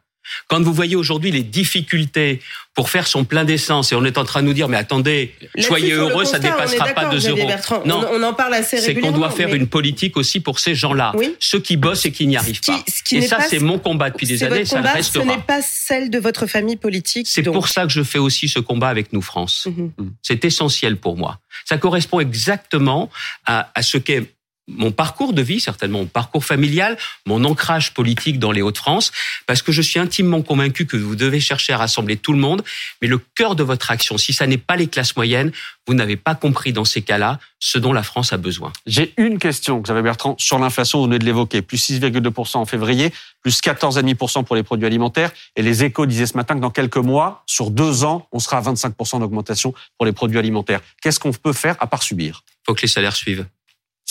Quand 0.48 0.62
vous 0.62 0.72
voyez 0.72 0.96
aujourd'hui 0.96 1.30
les 1.30 1.42
difficultés 1.42 2.40
pour 2.74 2.90
faire 2.90 3.06
son 3.08 3.24
plein 3.24 3.44
d'essence 3.44 3.90
et 3.92 3.94
on 3.96 4.04
est 4.04 4.18
en 4.18 4.24
train 4.24 4.40
de 4.42 4.46
nous 4.46 4.52
dire 4.52 4.68
mais 4.68 4.76
attendez, 4.76 5.34
soyez 5.58 5.92
heureux, 5.92 6.24
ça 6.24 6.38
constat, 6.38 6.48
est 6.48 6.52
dépassera 6.52 6.84
pas 6.86 6.94
d'accord, 6.94 7.10
2 7.12 7.18
Xavier 7.18 7.38
euros. 7.40 7.48
Bertrand. 7.48 7.82
Non, 7.84 8.06
on, 8.12 8.22
en 8.22 8.34
parle 8.34 8.54
assez 8.54 8.76
c'est 8.76 8.82
qu'on 8.82 8.88
régulièrement. 8.88 9.18
doit 9.18 9.30
faire 9.30 9.48
mais 9.48 9.56
une 9.56 9.66
politique 9.66 10.16
aussi 10.16 10.40
pour 10.40 10.60
ces 10.60 10.74
gens-là, 10.76 11.12
Oui. 11.16 11.34
ceux 11.40 11.58
qui 11.60 11.76
bossent 11.76 12.06
et 12.06 12.12
qui 12.12 12.26
n'y 12.26 12.36
arrivent 12.36 12.60
qui- 12.60 12.70
pas. 12.70 12.84
ce 12.86 13.02
qui 13.02 13.16
et 13.16 13.22
ça, 13.22 13.38
c'est 13.40 13.58
mon 13.58 13.78
combat 13.78 14.10
depuis 14.10 14.26
des 14.26 14.44
années, 14.44 14.58
votre 14.58 14.68
ça 14.70 14.76
combat, 14.76 14.92
restera. 14.92 15.24
Ce 15.24 15.28
n'est 15.28 15.38
pas 15.42 15.60
celle 15.62 16.08
de 16.10 16.18
votre 16.18 16.46
famille 16.46 16.76
politique. 16.76 17.26
C'est 17.28 17.42
pour 17.42 17.68
ça 17.68 17.82
que 17.84 17.90
je 17.92 18.02
fais 18.02 18.18
aussi 18.18 18.48
ce 18.48 18.60
combat 18.60 18.88
avec 18.88 19.12
nous, 19.12 19.22
France. 19.22 19.66
Mhm. 19.66 19.92
C'est 20.22 20.44
essentiel 20.44 20.96
pour 20.98 21.16
moi. 21.16 21.38
Ça 21.64 21.78
correspond 21.78 22.20
exactement 22.20 23.10
à, 23.44 23.70
à 23.74 23.82
ce 23.82 23.98
qu'est 23.98 24.30
mon 24.68 24.92
parcours 24.92 25.32
de 25.32 25.42
vie, 25.42 25.60
certainement 25.60 26.00
mon 26.00 26.06
parcours 26.06 26.44
familial, 26.44 26.96
mon 27.26 27.44
ancrage 27.44 27.94
politique 27.94 28.38
dans 28.38 28.52
les 28.52 28.62
Hauts-de-France, 28.62 29.12
parce 29.46 29.62
que 29.62 29.72
je 29.72 29.82
suis 29.82 29.98
intimement 29.98 30.42
convaincu 30.42 30.86
que 30.86 30.96
vous 30.96 31.16
devez 31.16 31.40
chercher 31.40 31.72
à 31.72 31.78
rassembler 31.78 32.16
tout 32.16 32.32
le 32.32 32.38
monde, 32.38 32.62
mais 33.02 33.08
le 33.08 33.18
cœur 33.18 33.56
de 33.56 33.62
votre 33.62 33.90
action, 33.90 34.18
si 34.18 34.32
ça 34.32 34.46
n'est 34.46 34.58
pas 34.58 34.76
les 34.76 34.86
classes 34.86 35.16
moyennes, 35.16 35.52
vous 35.86 35.94
n'avez 35.94 36.16
pas 36.16 36.34
compris 36.34 36.72
dans 36.72 36.84
ces 36.84 37.02
cas-là 37.02 37.40
ce 37.60 37.78
dont 37.78 37.92
la 37.92 38.02
France 38.02 38.32
a 38.32 38.36
besoin. 38.36 38.72
J'ai 38.86 39.14
une 39.16 39.38
question, 39.38 39.80
Xavier 39.80 40.02
Bertrand, 40.02 40.36
sur 40.38 40.58
l'inflation, 40.58 40.98
vous 40.98 41.06
venez 41.06 41.18
de 41.18 41.24
l'évoquer. 41.24 41.62
Plus 41.62 41.90
6,2% 41.90 42.58
en 42.58 42.66
février, 42.66 43.12
plus 43.42 43.60
14,5% 43.60 44.44
pour 44.44 44.54
les 44.54 44.62
produits 44.62 44.86
alimentaires. 44.86 45.32
Et 45.56 45.62
les 45.62 45.84
échos 45.84 46.06
disaient 46.06 46.26
ce 46.26 46.36
matin 46.36 46.54
que 46.54 46.60
dans 46.60 46.70
quelques 46.70 46.98
mois, 46.98 47.42
sur 47.46 47.70
deux 47.70 48.04
ans, 48.04 48.28
on 48.32 48.38
sera 48.38 48.58
à 48.58 48.62
25% 48.62 49.20
d'augmentation 49.20 49.74
pour 49.96 50.06
les 50.06 50.12
produits 50.12 50.38
alimentaires. 50.38 50.80
Qu'est-ce 51.02 51.18
qu'on 51.18 51.32
peut 51.32 51.52
faire 51.52 51.76
à 51.80 51.86
part 51.86 52.02
subir? 52.02 52.44
Il 52.48 52.66
faut 52.66 52.74
que 52.74 52.82
les 52.82 52.88
salaires 52.88 53.16
suivent. 53.16 53.46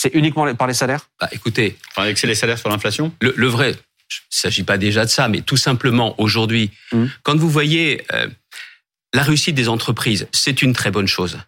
C'est 0.00 0.14
uniquement 0.14 0.54
par 0.54 0.68
les 0.68 0.74
salaires? 0.74 1.08
Bah, 1.20 1.28
écoutez, 1.32 1.76
Enfin, 1.90 2.02
avec 2.02 2.22
les 2.22 2.34
salaires 2.36 2.56
sur 2.58 2.68
l'inflation? 2.68 3.12
le, 3.20 3.34
le 3.36 3.48
vrai, 3.48 3.72
il 3.74 4.14
s'agit 4.30 4.62
pas 4.62 4.78
déjà 4.78 5.04
de 5.04 5.10
ça, 5.10 5.26
mais 5.26 5.40
tout 5.40 5.56
simplement 5.56 6.14
aujourd'hui, 6.20 6.70
Mhm. 6.92 7.10
quand 7.24 7.36
vous 7.36 7.50
voyez 7.50 8.04
euh, 8.14 8.28
la 9.12 9.24
réussite 9.24 9.56
des 9.56 9.68
entreprises, 9.68 10.28
c'est 10.32 10.62
une 10.62 10.72
très 10.72 10.92
bonne 10.92 11.08
chose, 11.08 11.38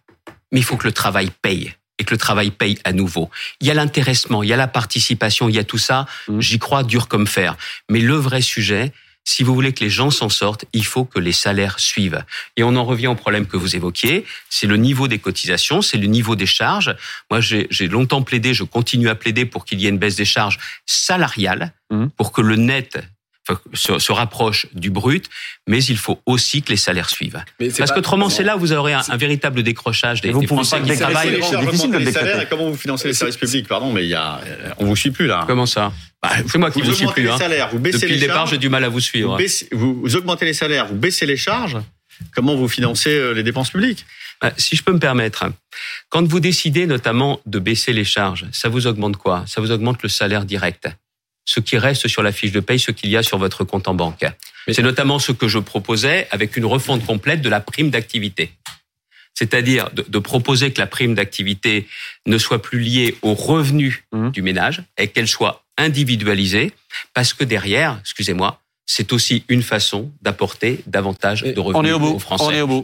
mais 0.51 0.59
il 0.59 0.63
faut 0.63 0.75
que 0.75 0.85
le 0.85 0.91
travail 0.91 1.31
paye 1.41 1.73
et 1.97 2.03
que 2.03 2.11
le 2.11 2.17
travail 2.17 2.51
paye 2.51 2.77
à 2.83 2.91
nouveau. 2.91 3.29
Il 3.61 3.67
y 3.67 3.71
a 3.71 3.73
l'intéressement, 3.73 4.43
il 4.43 4.49
y 4.49 4.53
a 4.53 4.57
la 4.57 4.67
participation, 4.67 5.47
il 5.47 5.55
y 5.55 5.59
a 5.59 5.63
tout 5.63 5.77
ça. 5.77 6.05
Mhm. 6.27 6.41
J'y 6.41 6.59
crois 6.59 6.83
dur 6.83 7.07
comme 7.07 7.27
fer. 7.27 7.55
Mais 7.89 7.99
le 8.01 8.15
vrai 8.15 8.41
sujet, 8.41 8.91
si 9.23 9.43
vous 9.43 9.53
voulez 9.53 9.71
que 9.73 9.83
les 9.83 9.89
gens 9.89 10.09
s'en 10.09 10.29
sortent, 10.29 10.65
il 10.73 10.85
faut 10.85 11.05
que 11.05 11.19
les 11.19 11.31
salaires 11.31 11.79
suivent. 11.79 12.23
Et 12.57 12.63
on 12.63 12.75
en 12.75 12.83
revient 12.85 13.07
au 13.07 13.15
problème 13.15 13.45
que 13.45 13.57
vous 13.57 13.75
évoquiez, 13.75 14.25
c'est 14.49 14.67
le 14.67 14.77
niveau 14.77 15.07
des 15.07 15.19
cotisations, 15.19 15.81
c'est 15.81 15.97
le 15.97 16.07
niveau 16.07 16.35
des 16.35 16.45
charges. 16.45 16.95
Moi, 17.29 17.39
j'ai 17.39 17.87
longtemps 17.87 18.23
plaidé, 18.23 18.53
je 18.53 18.63
continue 18.63 19.09
à 19.09 19.15
plaider 19.15 19.45
pour 19.45 19.65
qu'il 19.65 19.79
y 19.79 19.85
ait 19.85 19.89
une 19.89 19.97
baisse 19.99 20.15
des 20.15 20.25
charges 20.25 20.59
salariales, 20.85 21.73
Mhm. 21.91 22.09
pour 22.11 22.31
que 22.31 22.41
le 22.41 22.55
net 22.55 22.99
se, 23.73 23.97
se 23.99 24.11
rapproche 24.11 24.67
du 24.73 24.89
brut, 24.89 25.27
mais 25.67 25.83
il 25.83 25.97
faut 25.97 26.19
aussi 26.25 26.61
que 26.61 26.69
les 26.69 26.77
salaires 26.77 27.09
suivent. 27.09 27.43
Mais 27.59 27.69
Parce 27.69 27.91
qu'autrement, 27.91 28.29
c'est 28.29 28.43
là 28.43 28.55
où 28.55 28.59
vous 28.59 28.71
aurez 28.73 28.93
un, 28.93 29.01
un 29.09 29.17
véritable 29.17 29.63
décrochage 29.63 30.21
des, 30.21 30.29
Et 30.29 30.31
vous 30.31 30.41
des 30.41 30.47
pouvez 30.47 30.63
Français 30.63 30.79
pas 30.85 30.93
qui 30.93 30.99
travaillent. 30.99 31.39
difficile 31.65 31.91
de 31.91 31.97
les 31.97 32.11
salaires 32.11 32.41
et 32.41 32.47
comment 32.47 32.69
vous 32.69 32.77
financez 32.77 33.07
les 33.07 33.13
services 33.13 33.37
publics? 33.37 33.67
Pardon, 33.67 33.91
mais 33.91 34.03
il 34.03 34.09
y 34.09 34.15
a, 34.15 34.39
on 34.77 34.85
vous 34.85 34.95
suit 34.95 35.11
plus 35.11 35.27
là. 35.27 35.43
Comment 35.47 35.65
ça? 35.65 35.91
Bah, 36.21 36.29
C'est 36.47 36.57
moi 36.59 36.69
qui 36.69 36.81
Vous 36.81 36.89
vous 36.89 36.93
suis 36.95 37.07
plus. 37.07 37.23
les 37.23 37.29
hein. 37.29 37.37
salaires, 37.37 37.69
vous 37.71 37.79
baissez 37.79 37.97
Depuis 37.99 38.09
les 38.09 38.15
le 38.15 38.21
départ, 38.21 38.35
charges, 38.37 38.51
j'ai 38.51 38.57
du 38.59 38.69
mal 38.69 38.83
à 38.83 38.87
vous 38.89 38.93
vous, 38.95 38.99
suivre. 38.99 39.37
baissez- 39.37 39.67
vous- 39.71 39.99
vous 40.01 40.15
augmentez 40.15 40.45
les 40.45 40.53
salaires, 40.53 40.85
vous 40.87 40.95
baissez 40.95 41.25
les 41.25 41.37
charges. 41.37 41.77
Comment 42.35 42.55
vous 42.55 42.67
financez 42.67 43.09
euh, 43.09 43.31
les 43.33 43.41
dépenses 43.41 43.71
publiques? 43.71 44.05
Euh, 44.43 44.51
Si 44.57 44.75
je 44.75 44.83
peux 44.83 44.91
me 44.93 44.99
permettre, 44.99 45.45
quand 46.09 46.27
vous 46.27 46.39
décidez 46.39 46.85
notamment 46.85 47.39
de 47.47 47.57
baisser 47.57 47.91
les 47.93 48.03
charges, 48.05 48.45
ça 48.51 48.69
vous 48.69 48.85
augmente 48.85 49.17
quoi? 49.17 49.43
Ça 49.47 49.59
vous 49.61 49.71
augmente 49.71 50.03
le 50.03 50.09
salaire 50.09 50.45
direct. 50.45 50.87
Ce 51.45 51.59
qui 51.59 51.77
reste 51.77 52.07
sur 52.07 52.21
la 52.23 52.31
fiche 52.31 52.51
de 52.51 52.59
paye, 52.59 52.79
ce 52.79 52.91
qu'il 52.91 53.09
y 53.09 53.17
a 53.17 53.23
sur 53.23 53.37
votre 53.37 53.63
compte 53.63 53.87
en 53.87 53.93
banque. 53.93 54.25
C'est 54.69 54.83
notamment 54.83 55.17
ce 55.19 55.31
que 55.31 55.47
je 55.47 55.57
proposais 55.59 56.27
avec 56.31 56.55
une 56.55 56.65
refonte 56.65 57.05
complète 57.05 57.41
de 57.41 57.49
la 57.49 57.59
prime 57.61 57.89
d'activité. 57.89 58.51
C'est-à-dire 59.33 59.89
de, 59.91 60.05
de 60.07 60.19
proposer 60.19 60.71
que 60.71 60.79
la 60.79 60.87
prime 60.87 61.15
d'activité 61.15 61.87
ne 62.27 62.37
soit 62.37 62.61
plus 62.61 62.79
liée 62.79 63.15
au 63.21 63.33
revenu 63.33 64.05
Mhm. 64.13 64.31
du 64.31 64.41
ménage 64.41 64.83
et 64.97 65.07
qu'elle 65.07 65.27
soit 65.27 65.63
individualisée, 65.77 66.73
parce 67.13 67.33
que 67.33 67.43
derrière, 67.43 67.97
excusez-moi, 68.01 68.59
c'est 68.85 69.13
aussi 69.13 69.43
une 69.47 69.63
façon 69.63 70.11
d'apporter 70.21 70.81
davantage 70.85 71.43
de 71.43 71.59
revenus 71.59 71.75
On 71.81 71.85
est 71.85 71.91
au 71.93 71.99
bout. 71.99 72.15
aux 72.15 72.19
Français. 72.19 72.43
On 72.45 72.51
est 72.51 72.61
au 72.61 72.67
bout. 72.67 72.79